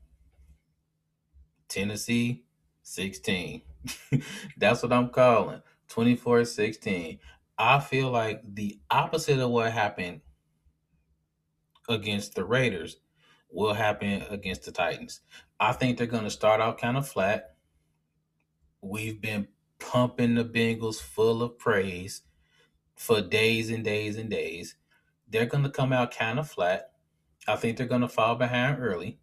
Tennessee 1.69 2.45
16. 2.83 3.63
That's 4.57 4.83
what 4.83 4.93
I'm 4.93 5.11
calling 5.11 5.63
24 5.89 6.45
16. 6.45 7.19
I 7.57 7.81
feel 7.81 8.11
like 8.11 8.43
the 8.55 8.81
opposite 8.91 9.39
of 9.39 9.51
what 9.51 9.73
happened 9.73 10.23
against 11.89 12.35
the 12.35 12.45
Raiders 12.45 12.97
will 13.51 13.75
happen 13.75 14.25
against 14.29 14.65
the 14.65 14.73
Titans. 14.73 15.21
I 15.61 15.73
think 15.73 15.97
they're 15.97 16.07
going 16.07 16.25
to 16.25 16.31
start 16.31 16.61
out 16.61 16.79
kind 16.79 16.97
of 16.97 17.09
flat. 17.09 17.55
We've 18.81 19.21
been 19.21 19.49
pumping 19.91 20.35
the 20.35 20.45
Bengals 20.45 21.01
full 21.01 21.43
of 21.43 21.59
praise 21.59 22.23
for 22.95 23.21
days 23.21 23.71
and 23.71 23.85
days 23.85 24.17
and 24.17 24.31
days. 24.31 24.77
They're 25.29 25.47
going 25.47 25.65
to 25.65 25.71
come 25.71 25.93
out 25.93 26.17
kind 26.17 26.39
of 26.39 26.51
flat. 26.51 26.91
I 27.47 27.57
think 27.57 27.77
they're 27.77 27.87
going 27.87 28.01
to 28.01 28.09
fall 28.09 28.35
behind 28.37 28.79
early. 28.81 29.19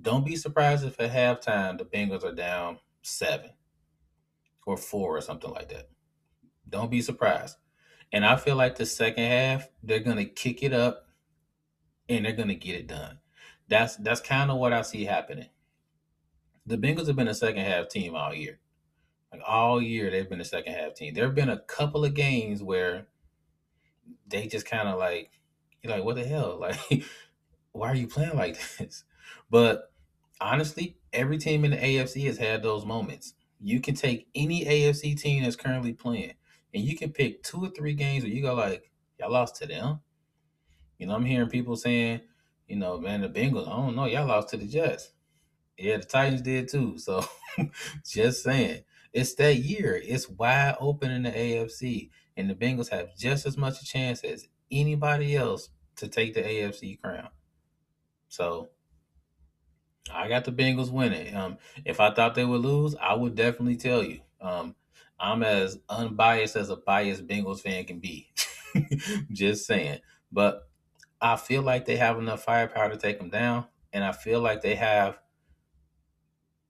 Don't 0.00 0.24
be 0.24 0.36
surprised 0.36 0.84
if 0.84 1.00
at 1.00 1.10
halftime 1.10 1.78
the 1.78 1.84
Bengals 1.84 2.24
are 2.24 2.34
down 2.34 2.78
seven 3.02 3.50
or 4.64 4.76
four 4.76 5.16
or 5.16 5.20
something 5.20 5.50
like 5.50 5.68
that. 5.70 5.88
Don't 6.68 6.90
be 6.90 7.02
surprised. 7.02 7.56
And 8.12 8.24
I 8.24 8.36
feel 8.36 8.56
like 8.56 8.76
the 8.76 8.86
second 8.86 9.24
half, 9.24 9.68
they're 9.82 9.98
going 9.98 10.18
to 10.18 10.24
kick 10.24 10.62
it 10.62 10.72
up 10.72 11.06
and 12.08 12.24
they're 12.24 12.32
going 12.32 12.48
to 12.48 12.54
get 12.54 12.76
it 12.76 12.86
done. 12.86 13.18
That's 13.68 13.96
that's 13.96 14.20
kind 14.20 14.50
of 14.50 14.58
what 14.58 14.72
I 14.72 14.82
see 14.82 15.04
happening. 15.04 15.48
The 16.64 16.78
Bengals 16.78 17.06
have 17.06 17.16
been 17.16 17.28
a 17.28 17.34
second 17.34 17.64
half 17.64 17.88
team 17.88 18.14
all 18.14 18.32
year. 18.32 18.60
Like 19.32 19.42
all 19.46 19.82
year, 19.82 20.10
they've 20.10 20.28
been 20.28 20.40
a 20.40 20.44
second 20.44 20.74
half 20.74 20.94
team. 20.94 21.14
There 21.14 21.24
have 21.24 21.34
been 21.34 21.50
a 21.50 21.60
couple 21.60 22.04
of 22.04 22.14
games 22.14 22.62
where 22.62 23.06
they 24.26 24.46
just 24.46 24.66
kind 24.66 24.88
of 24.88 24.98
like, 24.98 25.30
you're 25.82 25.92
like, 25.92 26.04
what 26.04 26.16
the 26.16 26.24
hell? 26.24 26.58
Like, 26.90 27.04
why 27.72 27.90
are 27.90 27.96
you 27.96 28.08
playing 28.08 28.36
like 28.36 28.58
this? 28.78 29.04
But 29.50 29.92
honestly, 30.40 30.96
every 31.12 31.38
team 31.38 31.64
in 31.64 31.72
the 31.72 31.76
AFC 31.76 32.26
has 32.26 32.38
had 32.38 32.62
those 32.62 32.84
moments. 32.84 33.34
You 33.60 33.80
can 33.80 33.94
take 33.94 34.28
any 34.34 34.64
AFC 34.64 35.18
team 35.18 35.42
that's 35.42 35.56
currently 35.56 35.92
playing, 35.92 36.34
and 36.72 36.82
you 36.82 36.96
can 36.96 37.10
pick 37.12 37.42
two 37.42 37.64
or 37.64 37.68
three 37.68 37.94
games 37.94 38.24
where 38.24 38.32
you 38.32 38.42
go 38.42 38.54
like, 38.54 38.90
y'all 39.18 39.32
lost 39.32 39.56
to 39.56 39.66
them. 39.66 40.00
You 40.98 41.06
know, 41.06 41.14
I'm 41.14 41.24
hearing 41.24 41.48
people 41.48 41.76
saying, 41.76 42.20
you 42.66 42.76
know, 42.76 42.98
man, 42.98 43.20
the 43.20 43.28
Bengals, 43.28 43.68
I 43.68 43.76
don't 43.76 43.96
know, 43.96 44.06
y'all 44.06 44.26
lost 44.26 44.50
to 44.50 44.56
the 44.56 44.66
Jets. 44.66 45.12
Yeah, 45.76 45.98
the 45.98 46.04
Titans 46.04 46.42
did 46.42 46.68
too. 46.68 46.98
So 46.98 47.24
just 48.06 48.42
saying. 48.42 48.82
It's 49.12 49.34
that 49.34 49.56
year. 49.56 50.00
It's 50.02 50.28
wide 50.28 50.76
open 50.80 51.10
in 51.10 51.22
the 51.22 51.30
AFC. 51.30 52.10
And 52.36 52.48
the 52.48 52.54
Bengals 52.54 52.90
have 52.90 53.16
just 53.16 53.46
as 53.46 53.56
much 53.56 53.82
a 53.82 53.84
chance 53.84 54.22
as 54.22 54.46
anybody 54.70 55.36
else 55.36 55.70
to 55.96 56.08
take 56.08 56.34
the 56.34 56.42
AFC 56.42 57.00
crown. 57.00 57.28
So 58.28 58.70
I 60.12 60.28
got 60.28 60.44
the 60.44 60.52
Bengals 60.52 60.90
winning. 60.90 61.34
Um, 61.34 61.58
if 61.84 62.00
I 62.00 62.12
thought 62.12 62.34
they 62.34 62.44
would 62.44 62.60
lose, 62.60 62.94
I 63.00 63.14
would 63.14 63.34
definitely 63.34 63.76
tell 63.76 64.02
you. 64.02 64.20
Um, 64.40 64.74
I'm 65.18 65.42
as 65.42 65.78
unbiased 65.88 66.56
as 66.56 66.70
a 66.70 66.76
biased 66.76 67.26
Bengals 67.26 67.60
fan 67.60 67.84
can 67.84 67.98
be. 67.98 68.32
Just 69.32 69.66
saying. 69.66 70.00
But 70.30 70.68
I 71.20 71.36
feel 71.36 71.62
like 71.62 71.84
they 71.84 71.96
have 71.96 72.18
enough 72.18 72.44
firepower 72.44 72.90
to 72.90 72.96
take 72.96 73.18
them 73.18 73.30
down, 73.30 73.66
and 73.92 74.04
I 74.04 74.12
feel 74.12 74.40
like 74.40 74.62
they 74.62 74.76
have 74.76 75.18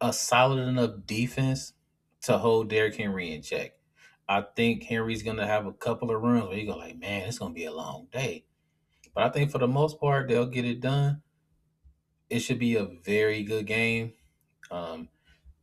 a 0.01 0.13
solid 0.13 0.61
enough 0.67 0.93
defense 1.07 1.73
to 2.23 2.39
hold 2.39 2.69
Derrick 2.69 2.97
Henry 2.97 3.33
in 3.35 3.43
check. 3.43 3.73
I 4.29 4.45
think 4.55 4.83
Henry's 4.83 5.23
gonna 5.23 5.47
have 5.47 5.67
a 5.67 5.73
couple 5.73 6.11
of 6.11 6.21
runs 6.21 6.49
where 6.49 6.59
you 6.59 6.67
go 6.67 6.77
like, 6.77 6.99
man, 6.99 7.29
it's 7.29 7.39
gonna 7.39 7.55
be 7.55 7.65
a 7.65 7.73
long 7.73 8.09
day. 8.13 8.45
But 9.15 9.25
I 9.25 9.31
think 9.31 9.51
for 9.51 9.59
the 9.59 9.69
most 9.69 9.99
part, 9.99 10.29
they'll 10.29 10.47
get 10.47 10.65
it 10.65 10.81
done. 10.81 11.23
It 12.29 12.41
should 12.41 12.59
be 12.59 12.77
a 12.77 12.85
very 12.85 13.43
good 13.43 13.67
game. 13.67 14.13
Um, 14.71 15.09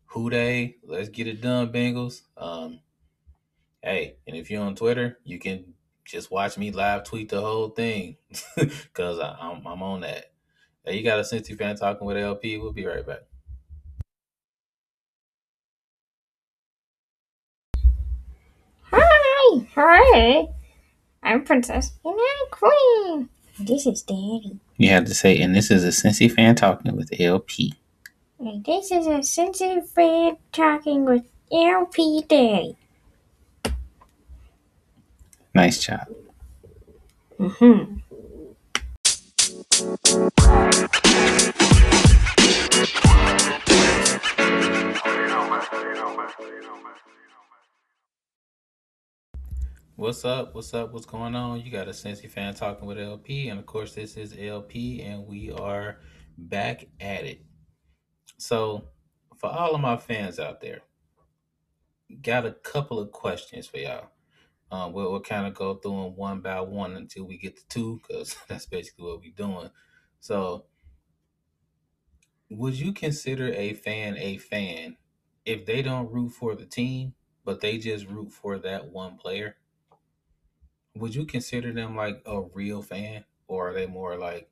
who 0.07 0.29
Dey? 0.29 0.77
Let's 0.83 1.09
get 1.09 1.27
it 1.27 1.41
done, 1.41 1.71
Bengals. 1.71 2.21
Um, 2.37 2.79
hey, 3.83 4.17
and 4.25 4.35
if 4.35 4.49
you're 4.49 4.63
on 4.63 4.75
Twitter, 4.75 5.19
you 5.23 5.37
can 5.37 5.73
just 6.05 6.31
watch 6.31 6.57
me 6.57 6.71
live 6.71 7.03
tweet 7.03 7.29
the 7.29 7.41
whole 7.41 7.69
thing 7.69 8.17
because 8.55 9.19
I'm, 9.19 9.65
I'm 9.65 9.83
on 9.83 10.01
that. 10.01 10.31
Hey, 10.83 10.97
you 10.97 11.03
got 11.03 11.19
a 11.19 11.23
Cincy 11.23 11.57
fan 11.57 11.75
talking 11.75 12.05
with 12.05 12.17
LP. 12.17 12.57
We'll 12.57 12.71
be 12.71 12.85
right 12.85 13.05
back. 13.05 13.21
Hi, 19.55 19.67
hi. 19.73 20.47
I'm 21.23 21.45
Princess 21.45 21.93
and 22.03 22.13
I'm 22.13 22.51
Queen. 22.51 23.29
This 23.57 23.85
is 23.85 24.01
Daddy. 24.01 24.59
You 24.75 24.89
have 24.89 25.05
to 25.05 25.13
say, 25.13 25.39
and 25.39 25.55
this 25.55 25.71
is 25.71 25.85
a 25.85 25.89
Cincy 25.89 26.29
fan 26.29 26.55
talking 26.55 26.93
with 26.97 27.09
LP. 27.17 27.73
And 28.37 28.65
this 28.65 28.91
is 28.91 29.07
a 29.07 29.23
sensitive 29.23 29.89
fan 29.89 30.35
talking 30.51 31.05
with 31.05 31.23
LP 31.53 32.25
Daddy. 32.27 32.75
Nice 35.53 35.81
job. 35.81 36.07
Mm-hmm. 37.39 37.99
What's 49.97 50.25
up? 50.25 50.53
What's 50.53 50.73
up? 50.73 50.91
What's 50.91 51.05
going 51.05 51.35
on? 51.35 51.61
You 51.61 51.71
got 51.71 51.87
a 51.87 51.91
Cincy 51.91 52.29
fan 52.29 52.53
talking 52.53 52.85
with 52.85 52.99
LP, 52.99 53.47
and 53.47 53.57
of 53.57 53.65
course, 53.65 53.95
this 53.95 54.17
is 54.17 54.35
LP, 54.37 55.01
and 55.01 55.25
we 55.25 55.53
are 55.53 55.99
back 56.37 56.89
at 56.99 57.23
it. 57.23 57.45
So, 58.37 58.89
for 59.37 59.49
all 59.49 59.73
of 59.73 59.79
my 59.79 59.95
fans 59.95 60.37
out 60.37 60.59
there, 60.59 60.81
got 62.21 62.45
a 62.45 62.51
couple 62.51 62.99
of 62.99 63.13
questions 63.13 63.67
for 63.67 63.77
y'all. 63.77 64.09
Um, 64.69 64.91
we'll, 64.91 65.11
we'll 65.11 65.21
kind 65.21 65.47
of 65.47 65.53
go 65.53 65.75
through 65.75 66.03
them 66.03 66.17
one 66.17 66.41
by 66.41 66.59
one 66.59 66.97
until 66.97 67.23
we 67.23 67.37
get 67.37 67.55
to 67.55 67.67
two, 67.69 68.01
because 68.05 68.35
that's 68.49 68.65
basically 68.65 69.05
what 69.05 69.21
we're 69.21 69.31
doing. 69.33 69.69
So, 70.19 70.65
would 72.49 72.77
you 72.77 72.91
consider 72.91 73.53
a 73.53 73.75
fan 73.75 74.17
a 74.17 74.39
fan 74.39 74.97
if 75.45 75.65
they 75.65 75.81
don't 75.81 76.11
root 76.11 76.33
for 76.33 76.53
the 76.53 76.65
team, 76.65 77.13
but 77.45 77.61
they 77.61 77.77
just 77.77 78.07
root 78.07 78.33
for 78.33 78.59
that 78.59 78.91
one 78.91 79.15
player? 79.15 79.55
Would 80.95 81.13
you 81.13 81.25
consider 81.25 81.73
them 81.73 81.95
like 81.95 82.21
a 82.25 82.41
real 82.53 82.81
fan, 82.81 83.25
or 83.47 83.69
are 83.69 83.73
they 83.73 83.85
more 83.85 84.17
like 84.17 84.49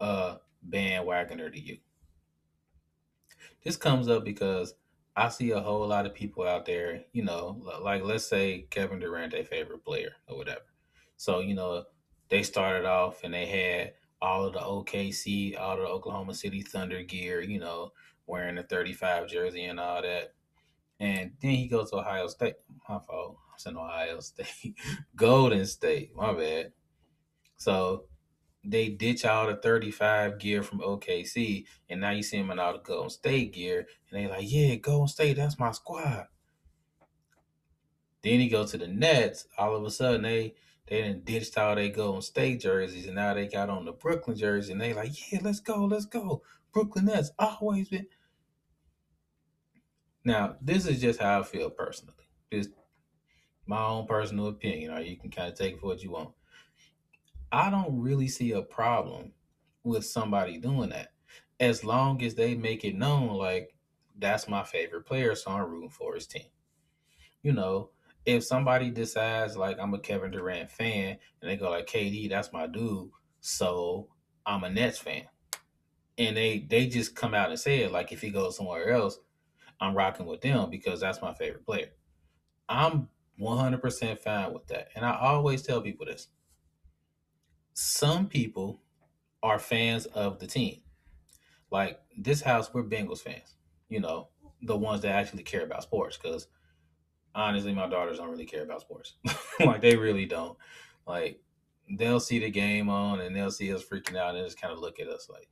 a 0.00 0.36
bandwagoner 0.68 1.52
to 1.52 1.60
you? 1.60 1.78
This 3.62 3.76
comes 3.76 4.08
up 4.08 4.24
because 4.24 4.74
I 5.16 5.28
see 5.28 5.52
a 5.52 5.60
whole 5.60 5.86
lot 5.86 6.06
of 6.06 6.14
people 6.14 6.46
out 6.46 6.66
there, 6.66 7.04
you 7.12 7.22
know, 7.22 7.62
like 7.80 8.02
let's 8.02 8.26
say 8.26 8.66
Kevin 8.70 8.98
Durant, 8.98 9.32
their 9.32 9.44
favorite 9.44 9.84
player 9.84 10.12
or 10.28 10.36
whatever. 10.36 10.64
So, 11.16 11.38
you 11.38 11.54
know, 11.54 11.84
they 12.28 12.42
started 12.42 12.84
off 12.84 13.22
and 13.22 13.32
they 13.32 13.46
had 13.46 13.92
all 14.20 14.44
of 14.44 14.54
the 14.54 14.58
OKC, 14.58 15.58
all 15.58 15.74
of 15.74 15.80
the 15.80 15.86
Oklahoma 15.86 16.34
City 16.34 16.62
Thunder 16.62 17.02
gear, 17.02 17.40
you 17.40 17.60
know, 17.60 17.92
wearing 18.26 18.56
the 18.56 18.64
35 18.64 19.28
jersey 19.28 19.64
and 19.64 19.78
all 19.78 20.02
that. 20.02 20.34
And 20.98 21.32
then 21.40 21.52
he 21.52 21.68
goes 21.68 21.90
to 21.90 21.98
Ohio 21.98 22.26
State. 22.26 22.54
My 22.88 22.98
fault. 22.98 23.36
Said 23.56 23.76
Ohio 23.76 24.20
State. 24.20 24.76
Golden 25.16 25.66
State. 25.66 26.14
My 26.14 26.32
bad. 26.32 26.72
So 27.56 28.04
they 28.64 28.88
ditch 28.88 29.24
all 29.24 29.46
the 29.46 29.56
35 29.56 30.38
gear 30.38 30.62
from 30.62 30.80
OKC, 30.80 31.66
and 31.88 32.00
now 32.00 32.10
you 32.10 32.22
see 32.22 32.38
them 32.38 32.50
in 32.50 32.58
all 32.58 32.72
the 32.72 32.78
Golden 32.78 33.10
State 33.10 33.52
gear, 33.52 33.86
and 34.10 34.20
they 34.20 34.28
like, 34.28 34.50
yeah, 34.50 34.74
Golden 34.76 35.08
State, 35.08 35.36
that's 35.36 35.58
my 35.58 35.70
squad. 35.72 36.26
Then 38.22 38.40
he 38.40 38.48
goes 38.48 38.70
to 38.70 38.78
the 38.78 38.86
Nets. 38.86 39.46
All 39.58 39.76
of 39.76 39.84
a 39.84 39.90
sudden, 39.90 40.22
they 40.22 40.54
they 40.86 41.02
didn't 41.02 41.24
ditched 41.24 41.56
all 41.58 41.74
their 41.74 41.88
Golden 41.88 42.22
State 42.22 42.60
jerseys, 42.60 43.06
and 43.06 43.16
now 43.16 43.34
they 43.34 43.46
got 43.46 43.70
on 43.70 43.84
the 43.84 43.92
Brooklyn 43.92 44.36
jersey, 44.36 44.72
and 44.72 44.80
they 44.80 44.94
like, 44.94 45.32
yeah, 45.32 45.40
let's 45.42 45.60
go, 45.60 45.84
let's 45.84 46.06
go. 46.06 46.42
Brooklyn 46.72 47.06
Nets 47.06 47.30
always 47.38 47.88
been. 47.88 48.06
Now, 50.24 50.56
this 50.62 50.86
is 50.86 51.00
just 51.00 51.20
how 51.20 51.40
I 51.40 51.42
feel 51.42 51.68
personally. 51.68 52.14
Just 52.50 52.70
my 53.66 53.84
own 53.84 54.06
personal 54.06 54.48
opinion, 54.48 54.92
or 54.92 55.00
you 55.00 55.16
can 55.16 55.30
kind 55.30 55.50
of 55.50 55.58
take 55.58 55.74
it 55.74 55.80
for 55.80 55.86
what 55.86 56.02
you 56.02 56.10
want. 56.10 56.30
I 57.52 57.70
don't 57.70 58.00
really 58.00 58.28
see 58.28 58.52
a 58.52 58.62
problem 58.62 59.32
with 59.84 60.04
somebody 60.04 60.58
doing 60.58 60.90
that 60.90 61.12
as 61.60 61.84
long 61.84 62.22
as 62.22 62.34
they 62.34 62.54
make 62.54 62.84
it 62.84 62.96
known 62.96 63.28
like 63.28 63.74
that's 64.16 64.48
my 64.48 64.62
favorite 64.64 65.06
player, 65.06 65.34
so 65.34 65.50
I'm 65.50 65.70
rooting 65.70 65.90
for 65.90 66.14
his 66.14 66.26
team. 66.26 66.46
You 67.42 67.52
know, 67.52 67.90
if 68.24 68.44
somebody 68.44 68.90
decides 68.90 69.56
like 69.56 69.78
I'm 69.78 69.94
a 69.94 69.98
Kevin 69.98 70.30
Durant 70.30 70.70
fan 70.70 71.18
and 71.40 71.50
they 71.50 71.56
go 71.56 71.70
like 71.70 71.86
KD, 71.86 72.28
that's 72.28 72.52
my 72.52 72.66
dude, 72.66 73.10
so 73.40 74.08
I'm 74.46 74.64
a 74.64 74.70
Nets 74.70 74.98
fan. 74.98 75.24
And 76.16 76.36
they 76.36 76.60
they 76.60 76.86
just 76.86 77.16
come 77.16 77.34
out 77.34 77.50
and 77.50 77.58
say 77.58 77.80
it 77.80 77.92
like 77.92 78.12
if 78.12 78.20
he 78.20 78.30
goes 78.30 78.56
somewhere 78.56 78.90
else, 78.90 79.18
I'm 79.80 79.96
rocking 79.96 80.26
with 80.26 80.40
them 80.40 80.70
because 80.70 81.00
that's 81.00 81.22
my 81.22 81.34
favorite 81.34 81.66
player. 81.66 81.90
I'm 82.68 83.08
100% 83.40 84.18
fine 84.18 84.52
with 84.52 84.66
that. 84.68 84.88
And 84.94 85.04
I 85.04 85.18
always 85.18 85.62
tell 85.62 85.80
people 85.80 86.06
this. 86.06 86.28
Some 87.74 88.28
people 88.28 88.80
are 89.42 89.58
fans 89.58 90.06
of 90.06 90.38
the 90.38 90.46
team. 90.46 90.80
Like 91.70 92.00
this 92.16 92.40
house, 92.40 92.72
we're 92.72 92.84
Bengals 92.84 93.20
fans. 93.20 93.56
You 93.88 94.00
know, 94.00 94.28
the 94.62 94.76
ones 94.76 95.02
that 95.02 95.14
actually 95.14 95.42
care 95.42 95.64
about 95.64 95.82
sports. 95.82 96.16
Because 96.16 96.46
honestly, 97.34 97.74
my 97.74 97.88
daughters 97.88 98.18
don't 98.18 98.30
really 98.30 98.46
care 98.46 98.62
about 98.62 98.80
sports. 98.80 99.14
like 99.60 99.80
they 99.80 99.96
really 99.96 100.26
don't. 100.26 100.56
Like 101.06 101.40
they'll 101.98 102.20
see 102.20 102.38
the 102.38 102.50
game 102.50 102.88
on 102.88 103.20
and 103.20 103.34
they'll 103.34 103.50
see 103.50 103.72
us 103.74 103.84
freaking 103.84 104.16
out 104.16 104.34
and 104.34 104.44
just 104.44 104.60
kind 104.60 104.72
of 104.72 104.78
look 104.78 105.00
at 105.00 105.08
us 105.08 105.28
like, 105.28 105.48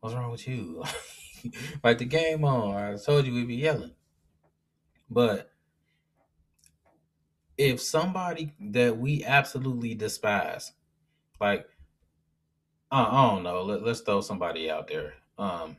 "What's 0.00 0.14
wrong 0.14 0.30
with 0.30 0.46
you?" 0.46 0.84
like 1.82 1.98
the 1.98 2.04
game 2.04 2.44
on. 2.44 2.74
I 2.76 2.96
told 2.96 3.26
you 3.26 3.34
we'd 3.34 3.48
be 3.48 3.56
yelling. 3.56 3.92
But 5.08 5.50
if 7.56 7.80
somebody 7.80 8.52
that 8.60 8.98
we 8.98 9.24
absolutely 9.24 9.94
despise, 9.94 10.72
like 11.40 11.66
uh, 12.90 13.08
I 13.10 13.34
don't 13.34 13.42
know, 13.42 13.62
let, 13.62 13.82
us 13.82 14.00
throw 14.00 14.20
somebody 14.20 14.70
out 14.70 14.88
there. 14.88 15.14
Um, 15.38 15.76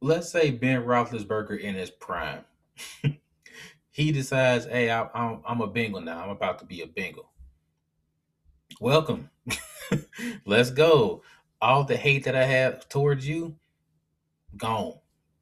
let's 0.00 0.30
say 0.30 0.50
Ben 0.50 0.82
Roethlisberger 0.82 1.60
in 1.60 1.74
his 1.74 1.90
prime. 1.90 2.44
he 3.90 4.12
decides, 4.12 4.64
hey, 4.64 4.90
I, 4.90 5.08
I'm, 5.14 5.40
I'm 5.46 5.60
a 5.60 5.66
Bengal 5.66 6.00
now. 6.00 6.22
I'm 6.22 6.30
about 6.30 6.58
to 6.60 6.64
be 6.64 6.80
a 6.80 6.86
Bengal. 6.86 7.30
Welcome. 8.80 9.30
let's 10.46 10.70
go. 10.70 11.22
All 11.60 11.84
the 11.84 11.96
hate 11.96 12.24
that 12.24 12.36
I 12.36 12.44
have 12.44 12.88
towards 12.88 13.28
you, 13.28 13.56
gone. 14.56 14.94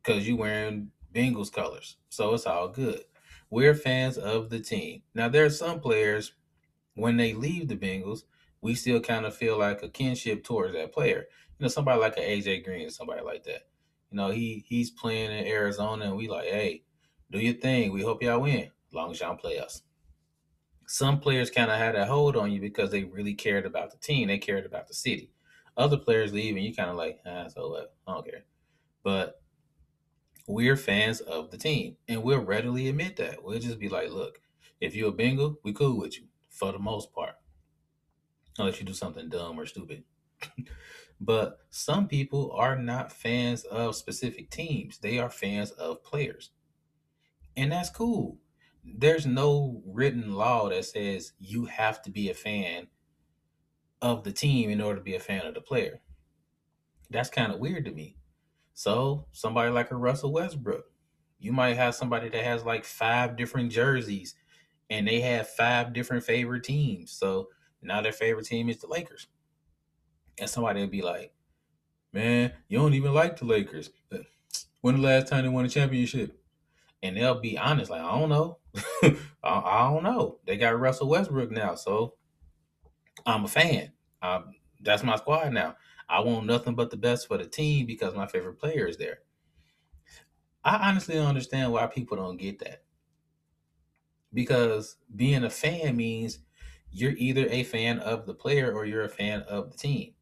Because 0.03 0.27
you 0.27 0.37
wearing 0.37 0.91
Bengals 1.15 1.53
colors. 1.53 1.97
So 2.09 2.35
it's 2.35 2.47
all 2.47 2.69
good. 2.69 3.05
We're 3.51 3.75
fans 3.75 4.19
of 4.19 4.51
the 4.51 4.61
team. 4.61 5.03
Now, 5.15 5.29
there 5.29 5.45
are 5.45 5.51
some 5.51 5.81
players, 5.81 6.33
when 6.95 7.17
they 7.17 7.35
leave 7.35 7.69
the 7.69 7.77
Bengals, 7.77 8.23
we 8.61 8.75
still 8.75 9.01
kind 9.01 9.27
of 9.27 9.37
feel 9.37 9.59
like 9.59 9.83
a 9.83 9.89
kinship 9.89 10.43
towards 10.43 10.75
that 10.75 10.93
player. 10.93 11.27
You 11.59 11.65
know, 11.65 11.69
somebody 11.69 12.01
like 12.01 12.17
an 12.17 12.25
AJ 12.25 12.65
Green, 12.65 12.91
somebody 12.91 13.23
like 13.23 13.45
that. 13.45 13.67
You 14.11 14.17
know, 14.17 14.31
he 14.31 14.65
he's 14.67 14.91
playing 14.91 15.31
in 15.31 15.47
Arizona, 15.47 16.07
and 16.07 16.17
we 16.17 16.29
like, 16.29 16.49
hey, 16.49 16.83
do 17.31 17.39
your 17.39 17.55
thing. 17.55 17.93
We 17.93 18.03
hope 18.03 18.23
y'all 18.23 18.41
win, 18.41 18.71
as 18.89 18.95
long 18.95 19.11
as 19.11 19.21
y'all 19.21 19.37
play 19.37 19.59
us. 19.59 19.83
Some 20.87 21.21
players 21.21 21.51
kind 21.51 21.71
of 21.71 21.79
had 21.79 21.95
a 21.95 22.07
hold 22.07 22.37
on 22.37 22.51
you 22.51 22.61
because 22.61 22.91
they 22.91 23.05
really 23.05 23.35
cared 23.35 23.67
about 23.67 23.91
the 23.91 23.99
team. 23.99 24.29
They 24.29 24.39
cared 24.39 24.67
about 24.67 24.89
the 24.89 24.95
city. 24.95 25.31
Other 25.77 25.97
players 25.97 26.33
leave, 26.33 26.57
and 26.57 26.65
you 26.65 26.75
kind 26.75 26.91
of 26.91 26.97
like, 26.97 27.19
ah, 27.27 27.49
so 27.49 27.69
what? 27.69 27.95
I 28.07 28.15
don't 28.15 28.25
care. 28.25 28.45
But 29.03 29.43
we're 30.47 30.77
fans 30.77 31.21
of 31.21 31.51
the 31.51 31.57
team, 31.57 31.97
and 32.09 32.23
we'll 32.23 32.41
readily 32.41 32.89
admit 32.89 33.17
that. 33.17 33.43
We'll 33.43 33.59
just 33.59 33.79
be 33.79 33.89
like, 33.89 34.11
look, 34.11 34.41
if 34.81 34.95
you're 34.95 35.09
a 35.09 35.13
Bengal, 35.13 35.59
we 35.63 35.73
cool 35.73 35.99
with 35.99 36.19
you 36.19 36.25
for 36.49 36.73
the 36.73 36.79
most 36.79 37.13
part, 37.13 37.37
unless 38.59 38.79
you 38.79 38.87
do 38.87 38.93
something 38.93 39.29
dumb 39.29 39.59
or 39.59 39.67
stupid. 39.67 40.05
but 41.21 41.61
some 41.71 42.09
people 42.09 42.53
are 42.53 42.77
not 42.77 43.13
fans 43.13 43.65
of 43.65 43.97
specific 43.97 44.51
teams. 44.51 44.99
They 44.99 45.19
are 45.19 45.31
fans 45.31 45.71
of 45.73 46.03
players. 46.03 46.51
And 47.57 47.73
that's 47.73 47.91
cool. 47.91 48.39
There's 48.85 49.27
no 49.27 49.83
written 49.87 50.35
law 50.35 50.69
that 50.69 50.85
says 50.85 51.33
you 51.39 51.65
have 51.67 52.03
to 52.03 52.11
be 52.11 52.29
a 52.29 52.35
fan 52.35 52.89
of 54.03 54.25
the 54.25 54.33
team 54.33 54.69
in 54.69 54.83
order 54.83 54.99
to 54.99 55.05
be 55.05 55.15
a 55.15 55.21
fan 55.21 55.47
of 55.47 55.55
the 55.55 55.61
player. 55.61 56.01
That's 57.09 57.31
kind 57.31 57.53
of 57.53 57.61
weird 57.61 57.87
to 57.87 57.93
me. 57.93 58.19
So, 58.75 59.27
somebody 59.31 59.71
like 59.71 59.93
a 59.93 59.97
Russell 59.97 60.33
Westbrook, 60.33 60.85
you 61.39 61.53
might 61.53 61.77
have 61.77 61.95
somebody 61.95 62.29
that 62.29 62.45
has 62.45 62.65
like 62.65 62.85
five 62.85 63.37
different 63.37 63.71
jerseys 63.71 64.35
and 64.91 65.07
they 65.07 65.21
have 65.21 65.49
five 65.49 65.93
different 65.93 66.25
favorite 66.25 66.65
teams. 66.65 67.13
So, 67.13 67.49
now 67.81 68.01
their 68.03 68.13
favorite 68.13 68.47
team 68.47 68.69
is 68.69 68.79
the 68.79 68.89
Lakers. 68.89 69.29
And 70.39 70.51
somebody 70.51 70.81
would 70.81 70.91
be 70.91 71.03
like, 71.03 71.33
man, 72.13 72.53
you 72.69 72.79
don't 72.79 72.95
even 72.95 73.15
like 73.15 73.39
the 73.39 73.45
Lakers. 73.45 73.91
When 74.81 74.97
the 74.97 75.03
last 75.03 75.29
time 75.29 75.45
they 75.45 75.49
won 75.49 75.65
a 75.65 75.69
championship? 75.69 76.41
And 77.03 77.17
they'll 77.17 77.41
be 77.41 77.57
honest, 77.57 77.91
like, 77.91 78.01
I 78.01 78.19
don't 78.19 78.31
know. 78.31 78.59
I, 79.03 79.17
I, 79.45 79.91
don't 79.91 80.03
know. 80.03 80.39
They 80.47 80.57
got 80.57 80.81
Russell 80.81 81.09
Westbrook 81.09 81.51
now, 81.51 81.75
so 81.75 82.15
I'm 83.27 83.45
a 83.45 83.49
fan. 83.49 83.93
Um, 84.23 84.55
that's 84.81 85.03
my 85.03 85.17
squad 85.17 85.53
now. 85.53 85.77
I 86.09 86.21
want 86.21 86.47
nothing 86.47 86.75
but 86.75 86.91
the 86.91 86.97
best 86.97 87.29
for 87.29 87.39
the 87.39 87.47
team 87.47 87.87
because 87.87 88.15
my 88.15 88.27
favorite 88.27 88.59
player 88.59 88.87
is 88.87 88.97
there. 88.97 89.21
I 90.65 90.89
honestly 90.89 91.15
don't 91.15 91.27
understand 91.27 91.73
why 91.73 91.87
people 91.87 92.17
don't 92.17 92.37
get 92.39 92.59
that. 92.61 92.85
Because 94.33 94.97
being 95.15 95.45
a 95.45 95.51
fan 95.51 95.97
means 95.97 96.39
you're 96.91 97.13
either 97.17 97.47
a 97.49 97.65
fan 97.65 97.99
of 97.99 98.27
the 98.27 98.35
player 98.35 98.73
or 98.73 98.85
you're 98.85 99.05
a 99.05 99.09
fan 99.09 99.43
of 99.43 99.71
the 99.71 99.77
team. 99.77 100.15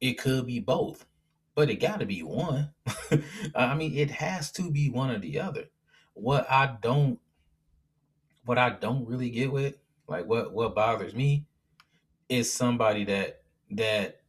It 0.00 0.14
could 0.14 0.46
be 0.46 0.60
both, 0.60 1.06
but 1.54 1.70
it 1.70 1.76
got 1.76 2.00
to 2.00 2.06
be 2.06 2.22
one. 2.22 2.72
I 3.54 3.74
mean, 3.74 3.96
it 3.96 4.10
has 4.10 4.50
to 4.52 4.70
be 4.70 4.90
one 4.90 5.10
or 5.10 5.18
the 5.18 5.40
other. 5.40 5.70
What 6.14 6.50
I 6.50 6.76
don't 6.80 7.18
what 8.44 8.58
I 8.58 8.70
don't 8.70 9.06
really 9.06 9.30
get 9.30 9.52
with, 9.52 9.76
like 10.08 10.26
what 10.26 10.52
what 10.52 10.74
bothers 10.74 11.14
me 11.14 11.46
is 12.28 12.52
somebody 12.52 13.04
that 13.04 13.42
that 13.70 14.21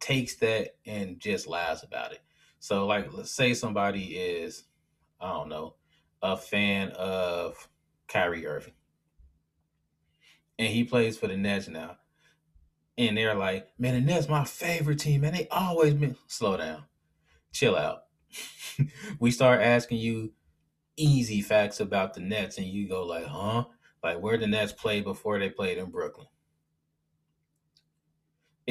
takes 0.00 0.36
that 0.36 0.76
and 0.86 1.20
just 1.20 1.46
lies 1.46 1.82
about 1.82 2.12
it. 2.12 2.20
So 2.58 2.86
like 2.86 3.12
let's 3.12 3.30
say 3.30 3.54
somebody 3.54 4.16
is 4.16 4.64
I 5.20 5.32
don't 5.32 5.48
know, 5.48 5.74
a 6.22 6.36
fan 6.36 6.90
of 6.90 7.68
Kyrie 8.08 8.46
Irving. 8.46 8.74
And 10.58 10.68
he 10.68 10.84
plays 10.84 11.16
for 11.16 11.26
the 11.26 11.36
Nets 11.36 11.68
now. 11.68 11.96
And 12.98 13.16
they're 13.16 13.34
like, 13.34 13.68
man, 13.78 13.94
the 13.94 14.00
Nets 14.00 14.28
my 14.28 14.44
favorite 14.44 14.98
team, 14.98 15.22
man. 15.22 15.32
They 15.32 15.48
always 15.50 15.94
been 15.94 16.16
slow 16.26 16.56
down. 16.56 16.84
Chill 17.52 17.76
out. 17.76 18.02
we 19.18 19.30
start 19.30 19.62
asking 19.62 19.98
you 19.98 20.32
easy 20.96 21.40
facts 21.40 21.80
about 21.80 22.14
the 22.14 22.20
Nets 22.20 22.58
and 22.58 22.66
you 22.66 22.88
go 22.88 23.04
like, 23.04 23.24
huh? 23.24 23.64
Like 24.02 24.20
where 24.20 24.36
the 24.36 24.46
Nets 24.46 24.72
played 24.72 25.04
before 25.04 25.38
they 25.38 25.50
played 25.50 25.78
in 25.78 25.90
Brooklyn. 25.90 26.26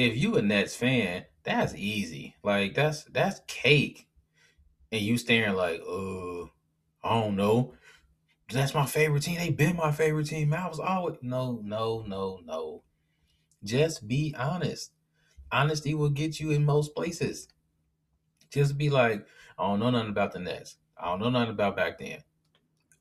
If 0.00 0.16
you 0.16 0.36
a 0.36 0.42
Nets 0.42 0.74
fan, 0.74 1.26
that's 1.42 1.74
easy. 1.74 2.34
Like 2.42 2.74
that's 2.74 3.04
that's 3.04 3.40
cake. 3.46 4.08
And 4.92 5.02
you 5.02 5.18
staring 5.18 5.54
like, 5.54 5.80
uh, 5.82 6.44
I 7.04 7.20
don't 7.20 7.36
know. 7.36 7.74
That's 8.52 8.74
my 8.74 8.86
favorite 8.86 9.22
team. 9.22 9.38
They 9.38 9.50
been 9.50 9.76
my 9.76 9.92
favorite 9.92 10.26
team. 10.28 10.54
I 10.54 10.68
was 10.68 10.80
always 10.80 11.18
no, 11.22 11.60
no, 11.64 12.04
no, 12.06 12.40
no. 12.44 12.84
Just 13.64 14.08
be 14.08 14.34
honest. 14.38 14.92
Honesty 15.52 15.94
will 15.94 16.10
get 16.10 16.40
you 16.40 16.50
in 16.52 16.64
most 16.64 16.94
places. 16.94 17.48
Just 18.50 18.76
be 18.78 18.90
like, 18.90 19.26
I 19.58 19.66
don't 19.66 19.80
know 19.80 19.90
nothing 19.90 20.10
about 20.10 20.32
the 20.32 20.40
Nets. 20.40 20.76
I 20.96 21.06
don't 21.06 21.20
know 21.20 21.30
nothing 21.30 21.50
about 21.50 21.76
back 21.76 21.98
then. 21.98 22.22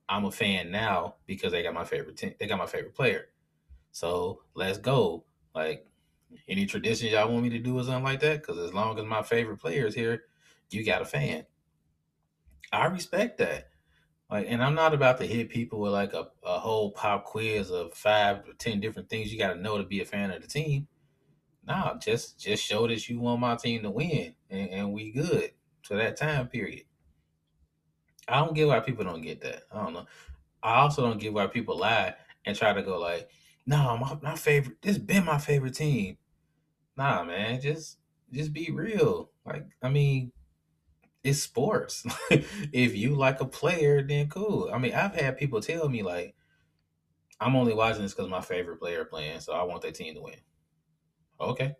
I'm 0.10 0.26
a 0.26 0.32
fan 0.32 0.72
now 0.72 1.16
because 1.28 1.52
they 1.52 1.64
got 1.64 1.74
my 1.74 1.86
favorite 1.86 2.18
team. 2.18 2.36
They 2.40 2.48
got 2.48 2.58
my 2.60 2.66
favorite 2.68 2.96
player. 2.96 3.30
So 3.92 4.44
let's 4.56 4.78
go. 4.80 5.26
Like 5.56 5.88
any 6.48 6.66
traditions 6.66 7.12
y'all 7.12 7.32
want 7.32 7.44
me 7.44 7.50
to 7.50 7.60
do 7.60 7.78
or 7.78 7.84
something 7.84 8.04
like 8.04 8.20
that? 8.22 8.42
Because 8.42 8.58
as 8.60 8.74
long 8.74 8.98
as 9.00 9.06
my 9.06 9.22
favorite 9.22 9.60
player 9.60 9.88
is 9.88 9.96
here, 9.96 10.24
you 10.70 10.86
got 10.86 11.02
a 11.02 11.06
fan. 11.06 11.46
I 12.72 12.86
respect 12.88 13.38
that. 13.40 13.70
Like, 14.30 14.46
and 14.48 14.64
I'm 14.64 14.76
not 14.76 14.94
about 14.94 15.18
to 15.20 15.26
hit 15.26 15.50
people 15.50 15.80
with 15.80 15.92
like 15.92 16.14
a, 16.14 16.28
a 16.44 16.60
whole 16.60 16.92
pop 16.92 17.26
quiz 17.26 17.72
of 17.72 17.96
five 17.96 18.48
or 18.48 18.54
ten 18.54 18.80
different 18.80 19.10
things 19.10 19.32
you 19.32 19.40
got 19.40 19.54
to 19.54 19.62
know 19.62 19.78
to 19.78 19.84
be 19.84 20.02
a 20.02 20.06
fan 20.06 20.30
of 20.30 20.42
the 20.42 20.48
team. 20.48 20.88
Nah, 21.66 21.98
just 21.98 22.40
just 22.40 22.64
show 22.64 22.88
that 22.88 23.10
you 23.10 23.20
want 23.20 23.42
my 23.42 23.56
team 23.56 23.82
to 23.84 23.90
win, 23.90 24.36
and, 24.50 24.70
and 24.70 24.94
we 24.94 25.12
good 25.12 25.52
to 25.84 25.96
that 25.96 26.18
time 26.18 26.48
period. 26.48 26.84
I 28.28 28.40
don't 28.40 28.54
get 28.54 28.68
why 28.68 28.80
people 28.80 29.04
don't 29.04 29.22
get 29.22 29.42
that. 29.42 29.64
I 29.72 29.84
don't 29.84 29.94
know. 29.94 30.06
I 30.62 30.76
also 30.82 31.02
don't 31.02 31.20
get 31.20 31.34
why 31.34 31.48
people 31.48 31.78
lie 31.78 32.14
and 32.46 32.56
try 32.56 32.74
to 32.74 32.84
go 32.84 33.00
like, 33.00 33.30
"No, 33.70 33.98
my, 33.98 34.18
my 34.22 34.36
favorite. 34.36 34.82
This 34.82 34.98
been 34.98 35.26
my 35.26 35.38
favorite 35.38 35.76
team." 35.76 36.18
Nah, 36.98 37.24
man, 37.24 37.62
just 37.62 38.00
just 38.34 38.54
be 38.54 38.72
real. 38.72 39.32
Like, 39.46 39.66
I 39.84 39.90
mean, 39.90 40.32
it's 41.24 41.42
sports. 41.44 42.06
if 42.32 42.96
you 42.96 43.16
like 43.16 43.42
a 43.42 43.46
player, 43.46 44.04
then 44.04 44.30
cool. 44.30 44.70
I 44.74 44.78
mean, 44.80 44.94
I've 44.94 45.16
had 45.16 45.38
people 45.38 45.62
tell 45.62 45.90
me 45.90 46.04
like, 46.04 46.36
"I'm 47.42 47.56
only 47.56 47.74
watching 47.74 48.02
this 48.04 48.14
because 48.14 48.30
my 48.30 48.42
favorite 48.42 48.80
player 48.80 49.04
playing, 49.06 49.40
so 49.42 49.54
I 49.54 49.64
want 49.64 49.82
that 49.84 49.96
team 49.96 50.14
to 50.16 50.22
win." 50.22 50.40
Okay, 51.40 51.76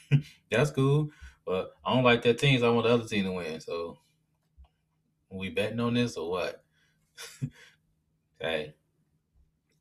that's 0.50 0.70
cool. 0.70 1.10
But 1.44 1.72
I 1.84 1.94
don't 1.94 2.04
like 2.04 2.22
that 2.22 2.38
team, 2.38 2.60
so 2.60 2.70
I 2.70 2.74
want 2.74 2.86
the 2.86 2.94
other 2.94 3.08
team 3.08 3.24
to 3.24 3.32
win. 3.32 3.60
So 3.60 3.98
we 5.30 5.48
betting 5.48 5.80
on 5.80 5.94
this 5.94 6.16
or 6.16 6.30
what? 6.30 6.64
okay. 8.40 8.74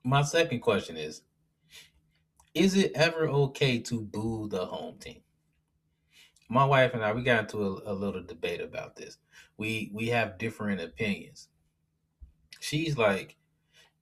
My 0.04 0.24
second 0.24 0.60
question 0.60 0.98
is 0.98 1.22
Is 2.54 2.76
it 2.76 2.92
ever 2.96 3.28
okay 3.28 3.80
to 3.80 4.02
boo 4.02 4.48
the 4.48 4.66
home 4.66 4.98
team? 4.98 5.22
My 6.50 6.66
wife 6.66 6.94
and 6.94 7.04
I, 7.04 7.14
we 7.14 7.22
got 7.22 7.42
into 7.42 7.60
a, 7.60 7.92
a 7.92 7.94
little 7.94 8.24
debate 8.24 8.60
about 8.62 8.96
this. 8.96 9.18
We 9.58 9.92
we 9.94 10.08
have 10.08 10.40
different 10.40 10.82
opinions. 10.82 11.48
She's 12.60 12.98
like, 12.98 13.38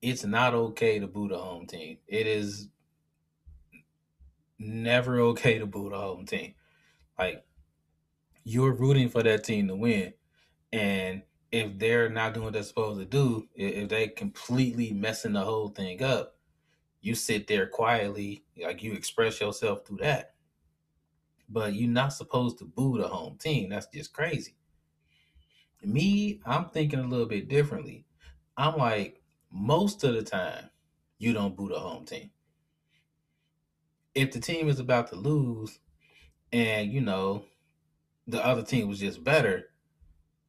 it's 0.02 0.24
not 0.24 0.54
okay 0.54 1.00
to 1.00 1.08
boo 1.08 1.28
the 1.28 1.38
home 1.38 1.68
team. 1.68 1.98
It 2.08 2.26
is 2.26 2.70
never 4.60 5.20
okay 5.20 5.60
to 5.60 5.66
boo 5.66 5.90
the 5.90 5.98
home 5.98 6.26
team. 6.26 6.54
Like 7.20 7.44
you're 8.46 8.74
rooting 8.74 9.10
for 9.10 9.24
that 9.24 9.44
team 9.44 9.68
to 9.68 9.76
win. 9.76 10.14
And 10.72 11.24
if 11.52 11.78
they're 11.78 12.10
not 12.10 12.34
doing 12.34 12.46
what 12.46 12.54
they're 12.54 12.64
supposed 12.64 13.00
to 13.00 13.06
do, 13.06 13.50
if 13.56 13.90
they 13.90 14.08
completely 14.08 14.94
messing 14.94 15.34
the 15.34 15.44
whole 15.44 15.70
thing 15.70 16.02
up, 16.02 16.37
you 17.08 17.16
sit 17.16 17.48
there 17.48 17.66
quietly, 17.68 18.44
like 18.62 18.84
you 18.84 18.92
express 18.92 19.40
yourself 19.40 19.86
through 19.86 20.00
that. 20.02 20.34
But 21.50 21.74
you're 21.74 21.90
not 21.90 22.12
supposed 22.12 22.58
to 22.58 22.66
boo 22.66 22.98
the 22.98 23.08
home 23.08 23.38
team. 23.38 23.70
That's 23.70 23.88
just 23.88 24.12
crazy. 24.12 24.56
Me, 25.82 26.42
I'm 26.46 26.66
thinking 26.66 27.00
a 27.00 27.08
little 27.08 27.26
bit 27.26 27.48
differently. 27.48 28.06
I'm 28.58 28.76
like, 28.76 29.22
most 29.50 30.04
of 30.04 30.16
the 30.16 30.22
time, 30.22 30.70
you 31.18 31.32
don't 31.32 31.56
boo 31.56 31.70
the 31.70 31.80
home 31.80 32.04
team. 32.04 32.30
If 34.14 34.34
the 34.34 34.42
team 34.42 34.68
is 34.68 34.80
about 34.80 35.08
to 35.08 35.16
lose 35.16 35.80
and, 36.52 36.92
you 36.92 37.00
know, 37.00 37.46
the 38.28 38.46
other 38.46 38.64
team 38.64 38.90
was 38.90 39.00
just 39.00 39.24
better, 39.24 39.70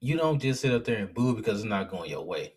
you 0.01 0.17
don't 0.17 0.43
just 0.43 0.63
sit 0.63 0.73
up 0.73 0.85
there 0.85 0.99
and 0.99 1.15
boo 1.15 1.37
because 1.37 1.61
it's 1.61 1.69
not 1.69 1.89
going 1.89 2.11
your 2.11 2.25
way. 2.25 2.55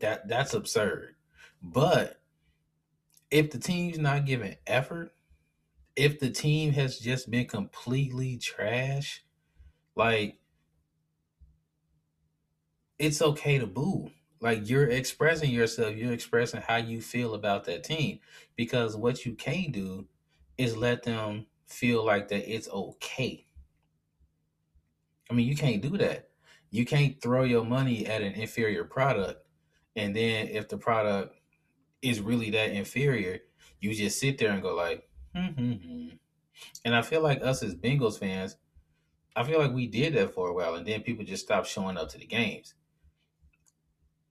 That 0.00 0.26
that's 0.26 0.54
absurd. 0.54 1.14
But 1.62 2.23
if 3.30 3.50
the 3.50 3.58
team's 3.58 3.98
not 3.98 4.26
giving 4.26 4.56
effort, 4.66 5.14
if 5.96 6.18
the 6.18 6.30
team 6.30 6.72
has 6.72 6.98
just 6.98 7.30
been 7.30 7.46
completely 7.46 8.36
trash, 8.36 9.24
like 9.96 10.38
it's 12.98 13.22
okay 13.22 13.58
to 13.58 13.66
boo. 13.66 14.10
Like 14.40 14.68
you're 14.68 14.88
expressing 14.88 15.50
yourself, 15.50 15.96
you're 15.96 16.12
expressing 16.12 16.60
how 16.60 16.76
you 16.76 17.00
feel 17.00 17.34
about 17.34 17.64
that 17.64 17.84
team. 17.84 18.20
Because 18.56 18.96
what 18.96 19.24
you 19.24 19.34
can't 19.34 19.72
do 19.72 20.06
is 20.58 20.76
let 20.76 21.02
them 21.02 21.46
feel 21.66 22.04
like 22.04 22.28
that 22.28 22.52
it's 22.52 22.68
okay. 22.68 23.46
I 25.30 25.34
mean, 25.34 25.48
you 25.48 25.56
can't 25.56 25.82
do 25.82 25.96
that. 25.98 26.28
You 26.70 26.84
can't 26.84 27.20
throw 27.22 27.44
your 27.44 27.64
money 27.64 28.06
at 28.06 28.20
an 28.20 28.34
inferior 28.34 28.84
product. 28.84 29.46
And 29.96 30.14
then 30.14 30.48
if 30.48 30.68
the 30.68 30.76
product 30.76 31.36
is 32.04 32.20
really 32.20 32.50
that 32.50 32.70
inferior, 32.72 33.40
you 33.80 33.94
just 33.94 34.18
sit 34.20 34.38
there 34.38 34.50
and 34.52 34.62
go 34.62 34.74
like, 34.74 35.08
hmm 35.34 36.08
and 36.84 36.94
I 36.94 37.02
feel 37.02 37.20
like 37.20 37.42
us 37.42 37.62
as 37.62 37.74
Bengals 37.74 38.18
fans, 38.18 38.56
I 39.34 39.42
feel 39.42 39.58
like 39.58 39.72
we 39.72 39.86
did 39.86 40.14
that 40.14 40.32
for 40.32 40.48
a 40.48 40.54
while, 40.54 40.74
and 40.76 40.86
then 40.86 41.02
people 41.02 41.24
just 41.24 41.44
stopped 41.44 41.66
showing 41.66 41.96
up 41.96 42.08
to 42.10 42.18
the 42.18 42.26
games. 42.26 42.74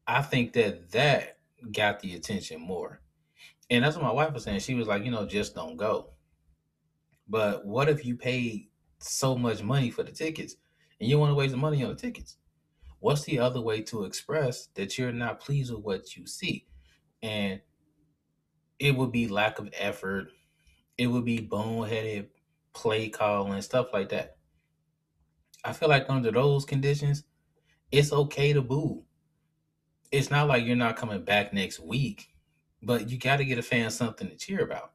I 0.07 0.21
think 0.21 0.53
that 0.53 0.91
that 0.91 1.39
got 1.71 1.99
the 1.99 2.15
attention 2.15 2.61
more, 2.61 3.01
and 3.69 3.83
that's 3.83 3.95
what 3.95 4.05
my 4.05 4.11
wife 4.11 4.33
was 4.33 4.43
saying. 4.43 4.59
She 4.59 4.75
was 4.75 4.87
like, 4.87 5.03
you 5.03 5.11
know, 5.11 5.25
just 5.25 5.55
don't 5.55 5.77
go. 5.77 6.11
But 7.27 7.65
what 7.65 7.89
if 7.89 8.05
you 8.05 8.15
paid 8.15 8.69
so 8.99 9.37
much 9.37 9.63
money 9.63 9.89
for 9.89 10.03
the 10.03 10.11
tickets 10.11 10.55
and 10.99 11.09
you 11.09 11.17
want 11.17 11.31
to 11.31 11.35
waste 11.35 11.51
the 11.51 11.57
money 11.57 11.83
on 11.83 11.89
the 11.89 11.95
tickets? 11.95 12.37
What's 12.99 13.23
the 13.23 13.39
other 13.39 13.61
way 13.61 13.81
to 13.83 14.03
express 14.03 14.67
that 14.75 14.97
you're 14.97 15.11
not 15.11 15.39
pleased 15.39 15.73
with 15.73 15.83
what 15.83 16.15
you 16.15 16.25
see? 16.25 16.65
And 17.23 17.61
it 18.77 18.95
would 18.95 19.11
be 19.11 19.27
lack 19.27 19.57
of 19.57 19.69
effort. 19.73 20.27
It 20.97 21.07
would 21.07 21.25
be 21.25 21.39
boneheaded 21.39 22.27
play 22.73 23.09
call 23.09 23.51
and 23.51 23.63
stuff 23.63 23.87
like 23.93 24.09
that. 24.09 24.37
I 25.63 25.73
feel 25.73 25.89
like 25.89 26.09
under 26.09 26.31
those 26.31 26.65
conditions, 26.65 27.23
it's 27.91 28.11
okay 28.11 28.53
to 28.53 28.61
boo. 28.61 29.03
It's 30.11 30.29
not 30.29 30.47
like 30.47 30.65
you're 30.65 30.75
not 30.75 30.97
coming 30.97 31.23
back 31.23 31.53
next 31.53 31.79
week, 31.79 32.27
but 32.81 33.09
you 33.09 33.17
got 33.17 33.37
to 33.37 33.45
get 33.45 33.57
a 33.57 33.63
fan 33.63 33.89
something 33.89 34.29
to 34.29 34.35
cheer 34.35 34.63
about. 34.63 34.91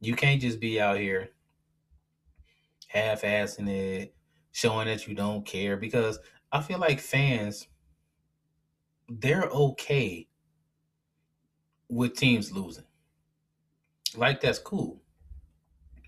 You 0.00 0.14
can't 0.14 0.40
just 0.40 0.60
be 0.60 0.80
out 0.80 0.98
here 0.98 1.30
half-assing 2.88 3.68
it, 3.68 4.14
showing 4.50 4.86
that 4.86 5.08
you 5.08 5.14
don't 5.14 5.46
care 5.46 5.76
because 5.78 6.18
I 6.52 6.60
feel 6.60 6.78
like 6.78 7.00
fans 7.00 7.66
they're 9.08 9.44
okay 9.44 10.28
with 11.92 12.16
teams 12.16 12.50
losing. 12.52 12.84
Like 14.16 14.40
that's 14.40 14.58
cool. 14.58 15.02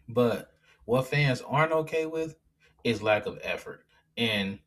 But 0.09 0.51
what 0.87 1.07
fans 1.07 1.43
aren't 1.47 1.73
okay 1.73 2.07
with 2.07 2.37
is 2.83 3.03
lack 3.03 3.27
of 3.27 3.39
effort. 3.43 3.85
And 4.17 4.61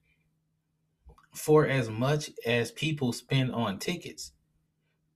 for 1.34 1.66
as 1.68 1.90
much 1.90 2.30
as 2.46 2.72
people 2.72 3.14
spend 3.14 3.52
on 3.52 3.80
tickets, 3.80 4.32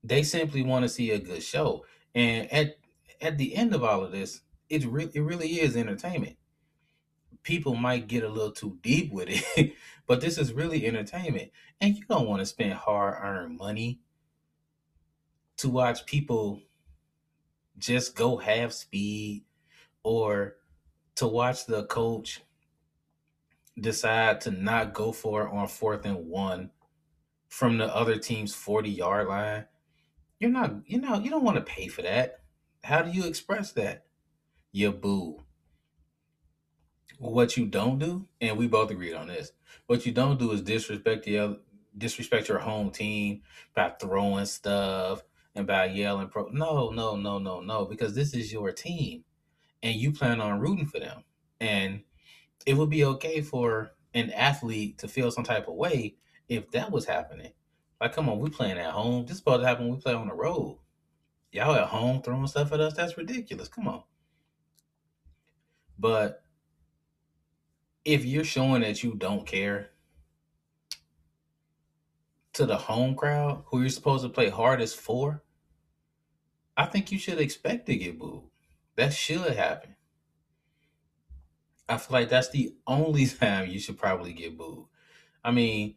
they 0.04 0.24
simply 0.24 0.64
want 0.64 0.84
to 0.84 0.90
see 0.90 1.12
a 1.12 1.20
good 1.20 1.44
show. 1.44 1.86
And 2.16 2.52
at 2.52 2.78
at 3.22 3.38
the 3.38 3.56
end 3.56 3.74
of 3.76 3.84
all 3.84 4.04
of 4.04 4.12
this, 4.12 4.42
it 4.70 4.84
really 4.86 5.12
it 5.14 5.22
really 5.22 5.62
is 5.62 5.78
entertainment. 5.78 6.38
People 7.44 7.76
might 7.76 8.08
get 8.08 8.24
a 8.24 8.30
little 8.30 8.52
too 8.52 8.78
deep 8.82 9.12
with 9.12 9.28
it, 9.30 9.74
but 10.08 10.22
this 10.22 10.40
is 10.40 10.54
really 10.54 10.86
entertainment. 10.88 11.52
And 11.80 11.96
you 11.96 12.04
don't 12.10 12.28
want 12.28 12.40
to 12.40 12.46
spend 12.46 12.74
hard-earned 12.74 13.58
money 13.58 14.00
to 15.62 15.70
watch 15.70 16.08
people 16.08 16.60
just 17.78 18.16
go 18.16 18.38
half 18.38 18.72
speed 18.72 19.44
or 20.02 20.56
to 21.14 21.28
watch 21.28 21.68
the 21.68 21.84
coach 21.86 22.42
decide 23.80 24.42
to 24.42 24.50
not 24.50 24.92
go 24.92 25.12
for 25.12 25.44
it 25.44 25.54
on 25.54 25.68
fourth 25.68 26.04
and 26.04 26.28
one 26.28 26.72
from 27.48 27.78
the 27.78 27.96
other 27.96 28.18
team's 28.18 28.56
40 28.56 28.90
yard 28.90 29.28
line. 29.28 29.66
You're 30.40 30.50
not, 30.50 30.74
you 30.88 31.00
know, 31.00 31.20
you 31.20 31.30
don't 31.30 31.44
want 31.44 31.58
to 31.58 31.74
pay 31.74 31.88
for 31.88 32.02
that. 32.02 32.40
How 32.84 33.04
do 33.04 33.12
you 33.12 33.26
express 33.26 33.72
that? 33.74 34.06
You 34.72 34.92
boo. 34.92 35.44
What 37.20 37.56
you 37.56 37.68
don't 37.68 38.00
do, 38.00 38.28
and 38.40 38.58
we 38.58 38.68
both 38.68 38.90
agreed 38.90 39.14
on 39.14 39.28
this, 39.28 39.52
what 39.86 40.08
you 40.08 40.12
don't 40.12 40.40
do 40.40 40.54
is 40.54 40.64
disrespect 40.64 41.26
the 41.26 41.38
other, 41.38 41.58
disrespect 41.96 42.50
your 42.50 42.58
home 42.58 42.90
team 42.90 43.44
by 43.76 43.90
throwing 43.90 44.46
stuff 44.46 45.22
and 45.56 45.68
by 45.68 45.86
yelling 45.86 46.30
pro. 46.30 46.48
No, 46.48 46.90
no, 46.90 47.16
no, 47.16 47.40
no, 47.40 47.60
no, 47.62 47.86
because 47.86 48.16
this 48.16 48.34
is 48.34 48.52
your 48.52 48.72
team 48.72 49.24
and 49.84 49.96
you 49.96 50.12
plan 50.12 50.42
on 50.42 50.60
rooting 50.60 50.86
for 50.86 51.00
them. 51.00 51.24
And 51.60 52.02
it 52.66 52.76
would 52.76 52.90
be 52.90 53.06
okay 53.06 53.42
for 53.42 53.92
an 54.14 54.32
athlete 54.32 54.98
to 55.00 55.08
feel 55.08 55.32
some 55.32 55.44
type 55.44 55.68
of 55.68 55.76
way 55.76 56.16
if 56.48 56.70
that 56.72 56.92
was 56.92 57.06
happening. 57.06 57.52
Like, 58.00 58.14
come 58.14 58.30
on, 58.30 58.40
we 58.40 58.50
playing 58.50 58.78
at 58.78 58.92
home. 58.92 59.24
This 59.24 59.34
is 59.34 59.38
supposed 59.38 59.62
to 59.62 59.68
happen 59.68 59.90
we 59.90 59.98
play 59.98 60.14
on 60.14 60.28
the 60.28 60.34
road. 60.34 60.80
Y'all 61.52 61.76
at 61.76 61.88
home 61.88 62.22
throwing 62.22 62.48
stuff 62.48 62.72
at 62.72 62.80
us? 62.80 62.94
That's 62.94 63.18
ridiculous. 63.18 63.68
Come 63.68 63.88
on. 63.88 64.04
But 66.00 66.44
if 68.04 68.26
you're 68.26 68.44
showing 68.44 68.82
that 68.82 69.04
you 69.04 69.16
don't 69.16 69.46
care 69.46 69.91
to 72.54 72.66
the 72.66 72.78
home 72.78 73.16
crowd, 73.16 73.64
who 73.68 73.82
you're 73.82 73.90
supposed 73.90 74.24
to 74.24 74.30
play 74.30 74.50
hardest 74.50 74.98
for, 74.98 75.44
I 76.76 76.86
think 76.86 77.12
you 77.12 77.20
should 77.20 77.40
expect 77.40 77.86
to 77.88 77.96
get 77.96 78.20
booed. 78.20 78.44
That 78.96 79.14
should 79.14 79.56
happen. 79.56 79.96
I 81.88 81.98
feel 81.98 82.20
like 82.20 82.30
that's 82.30 82.50
the 82.50 82.74
only 82.88 83.26
time 83.28 83.70
you 83.70 83.80
should 83.80 83.98
probably 83.98 84.34
get 84.34 84.58
booed. 84.58 84.86
I 85.44 85.52
mean, 85.52 85.96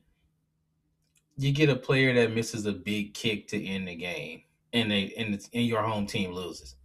you 1.36 1.52
get 1.52 1.68
a 1.68 1.76
player 1.76 2.14
that 2.14 2.34
misses 2.34 2.66
a 2.66 2.72
big 2.72 3.14
kick 3.14 3.48
to 3.48 3.64
end 3.64 3.88
the 3.88 3.96
game, 3.96 4.42
and 4.72 4.90
they 4.90 5.12
and, 5.16 5.34
it's, 5.34 5.50
and 5.52 5.66
your 5.66 5.82
home 5.82 6.06
team 6.06 6.32
loses. 6.32 6.76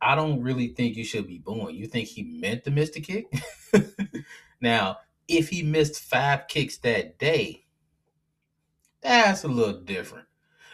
I 0.00 0.14
don't 0.14 0.42
really 0.42 0.68
think 0.68 0.96
you 0.96 1.04
should 1.04 1.26
be 1.26 1.38
booing. 1.38 1.74
You 1.74 1.86
think 1.86 2.08
he 2.08 2.22
meant 2.22 2.64
to 2.64 2.70
miss 2.70 2.90
the 2.90 3.00
kick? 3.00 3.26
now, 4.60 4.98
if 5.26 5.48
he 5.48 5.62
missed 5.62 6.00
five 6.00 6.46
kicks 6.46 6.78
that 6.78 7.18
day, 7.18 7.64
that's 9.02 9.44
a 9.44 9.48
little 9.48 9.80
different. 9.80 10.26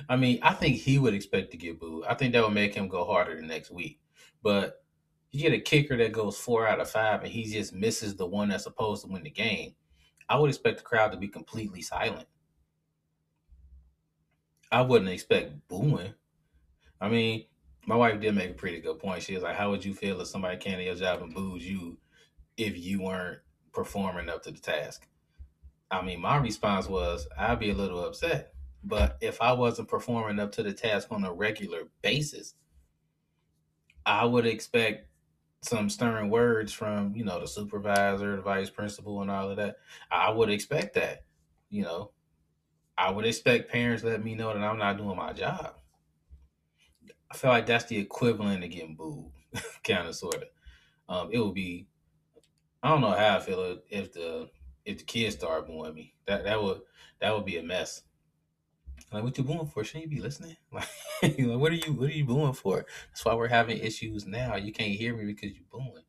I 0.09 0.17
mean, 0.17 0.39
I 0.43 0.53
think 0.53 0.77
he 0.77 0.99
would 0.99 1.15
expect 1.15 1.51
to 1.53 1.57
get 1.57 1.81
booed. 1.81 2.05
I 2.07 2.15
think 2.15 2.33
that 2.33 2.43
would 2.43 2.55
make 2.55 2.75
him 2.75 2.89
go 2.89 3.05
harder 3.05 3.37
the 3.37 3.43
next 3.43 3.71
week. 3.71 4.01
But 4.43 4.85
you 5.31 5.41
get 5.41 5.53
a 5.53 5.61
kicker 5.61 5.97
that 5.97 6.13
goes 6.13 6.39
four 6.39 6.67
out 6.67 6.81
of 6.81 6.91
five 6.91 7.23
and 7.23 7.33
he 7.33 7.45
just 7.45 7.75
misses 7.75 8.15
the 8.17 8.27
one 8.27 8.49
that's 8.49 8.65
supposed 8.65 9.05
to 9.05 9.11
win 9.11 9.23
the 9.23 9.31
game. 9.31 9.75
I 10.29 10.39
would 10.39 10.49
expect 10.49 10.79
the 10.79 10.85
crowd 10.85 11.13
to 11.13 11.19
be 11.19 11.29
completely 11.29 11.83
silent. 11.83 12.27
I 14.71 14.83
wouldn't 14.83 15.11
expect 15.11 15.69
booing. 15.69 16.15
I 17.01 17.09
mean, 17.09 17.45
my 17.87 17.97
wife 17.97 18.21
did 18.21 18.35
make 18.35 18.51
a 18.51 18.55
pretty 18.55 18.81
good 18.81 18.99
point. 18.99 19.23
She 19.23 19.35
was 19.35 19.43
like, 19.43 19.57
How 19.57 19.71
would 19.71 19.85
you 19.85 19.95
feel 19.95 20.21
if 20.21 20.29
somebody 20.29 20.57
came 20.57 20.79
to 20.79 20.85
your 20.85 20.95
job 20.95 21.23
and 21.23 21.35
booed 21.35 21.63
you 21.63 21.99
if 22.57 22.79
you 22.79 23.03
weren't 23.03 23.41
performing 23.73 24.29
up 24.29 24.43
to 24.45 24.51
the 24.51 24.61
task? 24.61 25.07
I 25.91 26.03
mean, 26.03 26.21
my 26.21 26.37
response 26.37 26.89
was, 26.89 27.29
I'd 27.39 27.59
be 27.59 27.71
a 27.71 27.75
little 27.75 28.05
upset. 28.05 28.55
But 28.83 29.17
if 29.21 29.41
I 29.41 29.53
wasn't 29.53 29.89
performing 29.89 30.39
up 30.39 30.53
to 30.53 30.63
the 30.63 30.73
task 30.73 31.09
on 31.11 31.25
a 31.25 31.33
regular 31.33 31.89
basis, 32.03 32.55
I 34.05 34.25
would 34.25 34.45
expect 34.45 35.09
some 35.63 35.89
stern 35.89 36.29
words 36.29 36.73
from, 36.73 37.15
you 37.17 37.25
know, 37.25 37.41
the 37.41 37.49
supervisor, 37.49 38.37
the 38.37 38.43
vice 38.43 38.69
principal, 38.69 39.23
and 39.23 39.31
all 39.31 39.51
of 39.51 39.57
that. 39.57 39.77
I 40.11 40.31
would 40.31 40.51
expect 40.51 40.95
that. 40.95 41.25
You 41.71 41.83
know, 41.83 42.11
I 42.99 43.11
would 43.11 43.25
expect 43.25 43.73
parents 43.73 44.05
let 44.05 44.23
me 44.23 44.35
know 44.35 44.53
that 44.53 44.63
I'm 44.63 44.79
not 44.79 44.99
doing 44.99 45.17
my 45.17 45.33
job. 45.33 45.75
I 47.31 47.37
feel 47.37 47.51
like 47.51 47.67
that's 47.67 47.87
the 47.87 47.99
equivalent 47.99 48.63
of 48.63 48.71
getting 48.71 48.95
booed, 48.95 49.31
kind 49.85 50.07
of, 50.07 50.15
sort 50.15 50.37
of. 50.37 50.49
Um, 51.09 51.31
it 51.33 51.39
would 51.39 51.55
be. 51.55 51.89
I 52.83 52.91
don't 52.91 53.01
know 53.01 53.11
how 53.11 53.39
I 53.39 53.41
feel 53.41 53.79
if 53.89 54.13
the 54.13 54.51
if 54.85 54.99
the 54.99 55.05
kids 55.05 55.37
start 55.37 55.67
booing 55.67 55.95
me. 55.95 56.15
That 56.27 56.45
that 56.45 56.63
would 56.63 56.83
that 57.21 57.35
would 57.35 57.45
be 57.45 57.59
a 57.59 57.63
mess. 57.63 58.03
Like, 59.13 59.23
what 59.23 59.39
you 59.39 59.45
booing 59.45 59.67
for? 59.67 59.85
Shouldn't 59.85 60.11
you 60.11 60.17
be 60.17 60.23
listening? 60.23 60.57
Like, 61.23 61.39
like, 61.39 61.59
what 61.59 61.73
are 61.73 61.77
you 61.77 61.93
what 61.93 62.11
are 62.11 62.13
you 62.13 62.25
booing 62.25 62.53
for? 62.53 62.85
That's 63.09 63.25
why 63.25 63.35
we're 63.35 63.49
having 63.49 63.79
issues 63.79 64.27
now. 64.27 64.57
You 64.57 64.73
can't 64.73 64.91
hear 64.91 65.17
me 65.17 65.25
because 65.25 65.53
you're 65.53 65.65
booing. 65.71 66.05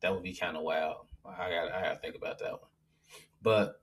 That 0.00 0.12
would 0.12 0.22
be 0.22 0.34
kind 0.34 0.56
of 0.56 0.62
wild. 0.62 1.06
I 1.24 1.50
got 1.50 1.72
I 1.72 1.82
got 1.82 1.92
to 1.94 1.98
think 1.98 2.16
about 2.16 2.38
that 2.40 2.52
one. 2.52 2.70
But 3.40 3.80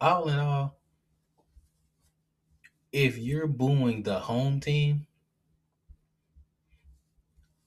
all 0.00 0.28
in 0.28 0.38
all, 0.38 0.78
if 2.92 3.18
you're 3.18 3.46
booing 3.46 4.02
the 4.02 4.20
home 4.20 4.60
team, 4.60 5.06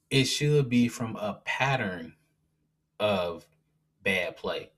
it 0.10 0.26
should 0.26 0.69
be 0.69 0.88
from 0.88 1.15
a 1.15 1.41
pattern 1.45 2.15
of 3.00 3.45
bad 4.04 4.38
play. 4.38 4.71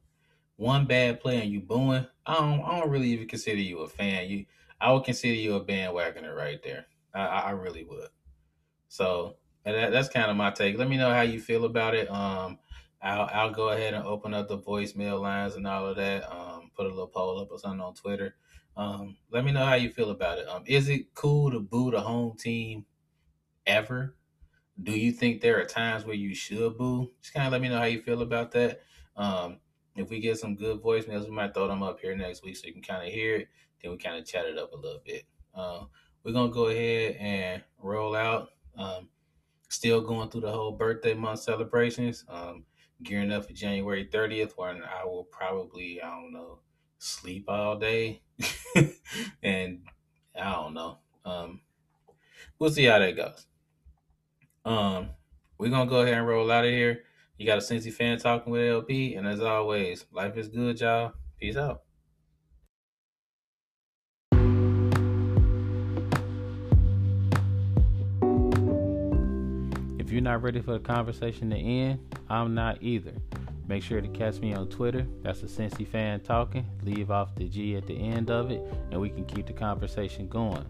One 0.55 0.85
bad 0.85 1.19
play 1.19 1.41
and 1.41 1.51
you 1.51 1.61
booing, 1.61 2.07
I 2.25 2.33
don't, 2.35 2.61
I 2.61 2.79
don't 2.79 2.89
really 2.89 3.09
even 3.09 3.27
consider 3.27 3.59
you 3.59 3.79
a 3.79 3.87
fan. 3.87 4.29
You, 4.29 4.45
I 4.79 4.91
would 4.91 5.03
consider 5.03 5.33
you 5.33 5.55
a 5.55 5.65
bandwagoner 5.65 6.35
right 6.35 6.61
there. 6.63 6.87
I, 7.13 7.25
I 7.25 7.49
really 7.51 7.83
would. 7.83 8.09
So 8.87 9.38
that, 9.65 9.91
that's 9.91 10.09
kind 10.09 10.30
of 10.30 10.38
my 10.38 10.51
take. 10.51 10.78
Let 10.78 10.89
me 10.89 10.97
know 10.97 11.13
how 11.13 11.21
you 11.21 11.39
feel 11.41 11.65
about 11.65 11.95
it. 11.95 12.09
Um, 12.09 12.59
I'll, 13.01 13.30
I'll 13.34 13.51
go 13.51 13.69
ahead 13.69 13.93
and 13.93 14.05
open 14.05 14.34
up 14.34 14.47
the 14.47 14.57
voicemail 14.59 15.19
lines 15.21 15.55
and 15.55 15.67
all 15.67 15.88
of 15.88 15.97
that. 15.97 16.32
Um, 16.32 16.71
put 16.75 16.86
a 16.86 16.89
little 16.89 17.07
poll 17.07 17.39
up 17.39 17.49
or 17.51 17.59
something 17.59 17.82
on 17.82 17.93
Twitter. 17.95 18.36
Um, 18.78 19.17
let 19.30 19.43
me 19.45 19.51
know 19.51 19.65
how 19.65 19.75
you 19.75 19.89
feel 19.89 20.09
about 20.11 20.39
it. 20.39 20.47
Um, 20.47 20.63
is 20.65 20.89
it 20.89 21.13
cool 21.13 21.51
to 21.51 21.59
boo 21.59 21.91
the 21.91 22.01
home 22.01 22.38
team 22.38 22.86
ever? 23.65 24.17
Do 24.82 24.93
you 24.93 25.11
think 25.11 25.41
there 25.41 25.59
are 25.61 25.65
times 25.65 26.05
where 26.05 26.15
you 26.15 26.34
should 26.36 26.78
boo? 26.78 27.11
Just 27.21 27.34
kind 27.34 27.45
of 27.45 27.51
let 27.51 27.61
me 27.61 27.69
know 27.69 27.80
how 27.80 27.86
you 27.86 28.01
feel 28.01 28.21
about 28.21 28.51
that. 28.53 28.82
Um, 29.15 29.59
if 29.95 30.09
we 30.09 30.19
get 30.19 30.39
some 30.39 30.55
good 30.55 30.81
voicemails, 30.81 31.25
we 31.25 31.31
might 31.31 31.53
throw 31.53 31.67
them 31.67 31.83
up 31.83 31.99
here 31.99 32.15
next 32.15 32.43
week 32.43 32.57
so 32.57 32.67
you 32.67 32.73
can 32.73 32.81
kind 32.81 33.05
of 33.07 33.13
hear 33.13 33.35
it. 33.35 33.47
Then 33.81 33.91
we 33.91 33.97
kind 33.97 34.17
of 34.17 34.25
chat 34.25 34.45
it 34.45 34.57
up 34.57 34.73
a 34.73 34.77
little 34.77 35.01
bit. 35.05 35.23
Uh, 35.53 35.83
we're 36.23 36.31
gonna 36.31 36.51
go 36.51 36.67
ahead 36.67 37.17
and 37.19 37.63
roll 37.81 38.15
out. 38.15 38.49
Um, 38.77 39.09
still 39.69 40.01
going 40.01 40.29
through 40.29 40.41
the 40.41 40.51
whole 40.51 40.71
birthday 40.71 41.13
month 41.13 41.41
celebrations. 41.41 42.25
Um, 42.27 42.65
gearing 43.03 43.31
up 43.31 43.45
for 43.45 43.53
January 43.53 44.07
30th, 44.11 44.53
when 44.55 44.81
I 44.83 45.03
will 45.05 45.25
probably, 45.25 46.01
I 46.01 46.09
don't 46.09 46.33
know, 46.33 46.59
sleep 46.97 47.45
all 47.47 47.77
day. 47.77 48.21
and 49.43 49.81
I 50.39 50.51
don't 50.53 50.73
know. 50.73 50.97
Um, 51.25 51.61
we'll 52.57 52.71
see 52.71 52.85
how 52.85 52.99
that 52.99 53.15
goes. 53.15 53.45
Um, 54.65 55.09
we're 55.57 55.69
gonna 55.69 55.89
go 55.89 56.01
ahead 56.01 56.17
and 56.17 56.27
roll 56.27 56.51
out 56.51 56.65
of 56.65 56.71
here. 56.71 57.03
You 57.38 57.47
got 57.47 57.57
a 57.57 57.61
Cincy 57.61 57.91
fan 57.91 58.19
talking 58.19 58.53
with 58.53 58.61
LP, 58.61 59.15
and 59.15 59.27
as 59.27 59.39
always, 59.39 60.05
life 60.11 60.38
is 60.38 60.49
good, 60.49 60.79
y'all. 60.79 61.13
Peace 61.39 61.57
out. 61.57 61.81
If 69.97 70.11
you're 70.11 70.21
not 70.21 70.43
ready 70.43 70.61
for 70.61 70.73
the 70.73 70.79
conversation 70.79 71.49
to 71.49 71.57
end, 71.57 72.15
I'm 72.29 72.53
not 72.53 72.77
either. 72.84 73.13
Make 73.67 73.81
sure 73.81 73.99
to 73.99 74.07
catch 74.09 74.39
me 74.39 74.53
on 74.53 74.69
Twitter. 74.69 75.07
That's 75.23 75.41
a 75.41 75.47
Cincy 75.47 75.88
fan 75.88 76.19
talking. 76.19 76.67
Leave 76.84 77.09
off 77.09 77.34
the 77.34 77.49
G 77.49 77.75
at 77.75 77.88
the 77.88 77.95
end 77.95 78.29
of 78.29 78.51
it, 78.51 78.61
and 78.91 79.01
we 79.01 79.09
can 79.09 79.25
keep 79.25 79.47
the 79.47 79.53
conversation 79.53 80.27
going. 80.27 80.65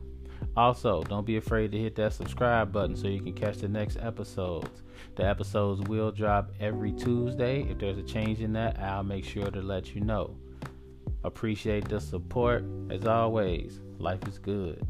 Also, 0.55 1.03
don't 1.03 1.25
be 1.25 1.37
afraid 1.37 1.71
to 1.71 1.77
hit 1.77 1.95
that 1.95 2.13
subscribe 2.13 2.71
button 2.71 2.95
so 2.95 3.07
you 3.07 3.21
can 3.21 3.33
catch 3.33 3.57
the 3.57 3.67
next 3.67 3.97
episodes. 3.97 4.83
The 5.15 5.25
episodes 5.25 5.81
will 5.87 6.11
drop 6.11 6.51
every 6.59 6.91
Tuesday. 6.91 7.63
If 7.69 7.79
there's 7.79 7.97
a 7.97 8.03
change 8.03 8.39
in 8.41 8.53
that, 8.53 8.79
I'll 8.79 9.03
make 9.03 9.25
sure 9.25 9.49
to 9.49 9.61
let 9.61 9.93
you 9.95 10.01
know. 10.01 10.35
Appreciate 11.23 11.87
the 11.87 11.99
support. 11.99 12.65
As 12.89 13.05
always, 13.05 13.79
life 13.97 14.27
is 14.27 14.39
good. 14.39 14.85